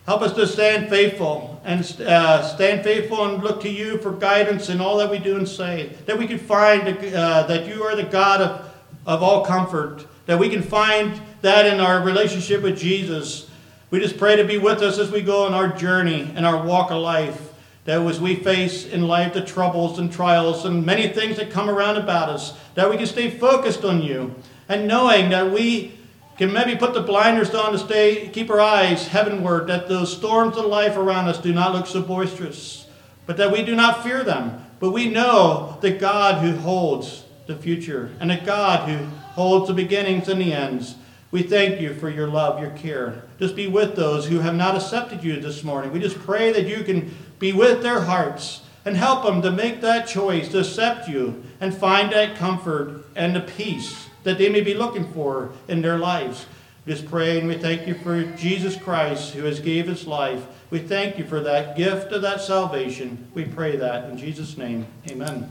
Help 0.05 0.21
us 0.21 0.34
to 0.34 0.45
stand 0.45 0.89
faithful 0.89 1.59
and 1.65 1.80
uh, 2.01 2.43
stand 2.43 2.84
faithful 2.84 3.25
and 3.25 3.43
look 3.43 3.63
to 3.63 3.69
you 3.69 3.97
for 3.97 4.11
guidance 4.11 4.69
in 4.69 4.80
all 4.80 4.97
that 4.97 5.09
we 5.09 5.17
do 5.17 5.36
and 5.36 5.49
say. 5.49 5.89
That 6.05 6.19
we 6.19 6.27
can 6.27 6.38
find 6.38 6.88
uh, 6.88 7.47
that 7.47 7.67
you 7.67 7.82
are 7.82 7.95
the 7.95 8.03
God 8.03 8.41
of, 8.41 8.75
of 9.07 9.23
all 9.23 9.43
comfort. 9.43 10.05
That 10.27 10.38
we 10.38 10.49
can 10.49 10.61
find 10.61 11.19
that 11.41 11.65
in 11.65 11.80
our 11.80 12.03
relationship 12.03 12.61
with 12.61 12.77
Jesus 12.77 13.49
we 13.89 13.99
just 13.99 14.19
pray 14.19 14.36
to 14.36 14.43
be 14.43 14.59
with 14.59 14.84
us 14.84 14.99
as 14.99 15.09
we 15.09 15.23
go 15.23 15.47
on 15.47 15.55
our 15.55 15.69
journey 15.69 16.32
and 16.36 16.45
our 16.45 16.63
walk 16.63 16.91
of 16.91 17.01
life. 17.01 17.49
That 17.89 18.05
as 18.05 18.21
we 18.21 18.35
face 18.35 18.85
in 18.85 19.07
life 19.07 19.33
the 19.33 19.43
troubles 19.43 19.97
and 19.97 20.13
trials 20.13 20.63
and 20.63 20.85
many 20.85 21.07
things 21.07 21.37
that 21.37 21.49
come 21.49 21.67
around 21.67 21.97
about 21.97 22.29
us, 22.29 22.55
that 22.75 22.87
we 22.87 22.97
can 22.97 23.07
stay 23.07 23.31
focused 23.31 23.83
on 23.83 24.03
you 24.03 24.35
and 24.67 24.87
knowing 24.87 25.31
that 25.31 25.51
we 25.51 25.93
can 26.37 26.53
maybe 26.53 26.75
put 26.75 26.93
the 26.93 27.01
blinders 27.01 27.55
on 27.55 27.71
to 27.71 27.79
stay, 27.79 28.27
keep 28.27 28.51
our 28.51 28.59
eyes 28.61 29.07
heavenward, 29.07 29.65
that 29.65 29.89
those 29.89 30.15
storms 30.15 30.55
of 30.55 30.65
life 30.65 30.97
around 30.97 31.29
us 31.29 31.39
do 31.39 31.51
not 31.51 31.73
look 31.73 31.87
so 31.87 32.03
boisterous, 32.03 32.85
but 33.25 33.37
that 33.37 33.51
we 33.51 33.65
do 33.65 33.75
not 33.75 34.03
fear 34.03 34.23
them. 34.23 34.63
But 34.79 34.91
we 34.91 35.09
know 35.09 35.79
the 35.81 35.89
God 35.89 36.43
who 36.43 36.57
holds 36.57 37.25
the 37.47 37.55
future 37.55 38.11
and 38.19 38.31
a 38.31 38.39
God 38.39 38.87
who 38.87 39.03
holds 39.33 39.67
the 39.67 39.73
beginnings 39.73 40.29
and 40.29 40.39
the 40.39 40.53
ends. 40.53 40.93
We 41.31 41.41
thank 41.41 41.81
you 41.81 41.95
for 41.95 42.09
your 42.09 42.27
love, 42.27 42.59
your 42.59 42.71
care. 42.71 43.23
Just 43.39 43.55
be 43.55 43.67
with 43.67 43.95
those 43.95 44.27
who 44.27 44.39
have 44.39 44.55
not 44.55 44.75
accepted 44.75 45.23
you 45.23 45.39
this 45.39 45.63
morning. 45.63 45.91
We 45.91 45.99
just 45.99 46.19
pray 46.19 46.51
that 46.51 46.67
you 46.67 46.83
can 46.83 47.15
be 47.39 47.53
with 47.53 47.81
their 47.81 48.01
hearts 48.01 48.61
and 48.85 48.95
help 48.95 49.23
them 49.23 49.41
to 49.41 49.51
make 49.51 49.81
that 49.81 50.07
choice 50.07 50.49
to 50.49 50.59
accept 50.59 51.07
you 51.07 51.43
and 51.59 51.73
find 51.73 52.11
that 52.11 52.37
comfort 52.37 53.05
and 53.15 53.35
the 53.35 53.41
peace 53.41 54.07
that 54.23 54.37
they 54.37 54.49
may 54.49 54.61
be 54.61 54.73
looking 54.73 55.11
for 55.11 55.51
in 55.67 55.81
their 55.81 55.97
lives. 55.97 56.45
Just 56.87 57.05
pray 57.05 57.39
and 57.39 57.47
we 57.47 57.57
thank 57.57 57.87
you 57.87 57.93
for 57.93 58.23
Jesus 58.35 58.75
Christ 58.75 59.33
who 59.33 59.43
has 59.43 59.59
gave 59.59 59.87
his 59.87 60.07
life. 60.07 60.45
We 60.69 60.79
thank 60.79 61.17
you 61.17 61.25
for 61.25 61.39
that 61.41 61.77
gift 61.77 62.11
of 62.11 62.21
that 62.21 62.41
salvation. 62.41 63.27
We 63.33 63.45
pray 63.45 63.75
that 63.75 64.09
in 64.09 64.17
Jesus' 64.17 64.57
name. 64.57 64.87
Amen. 65.09 65.49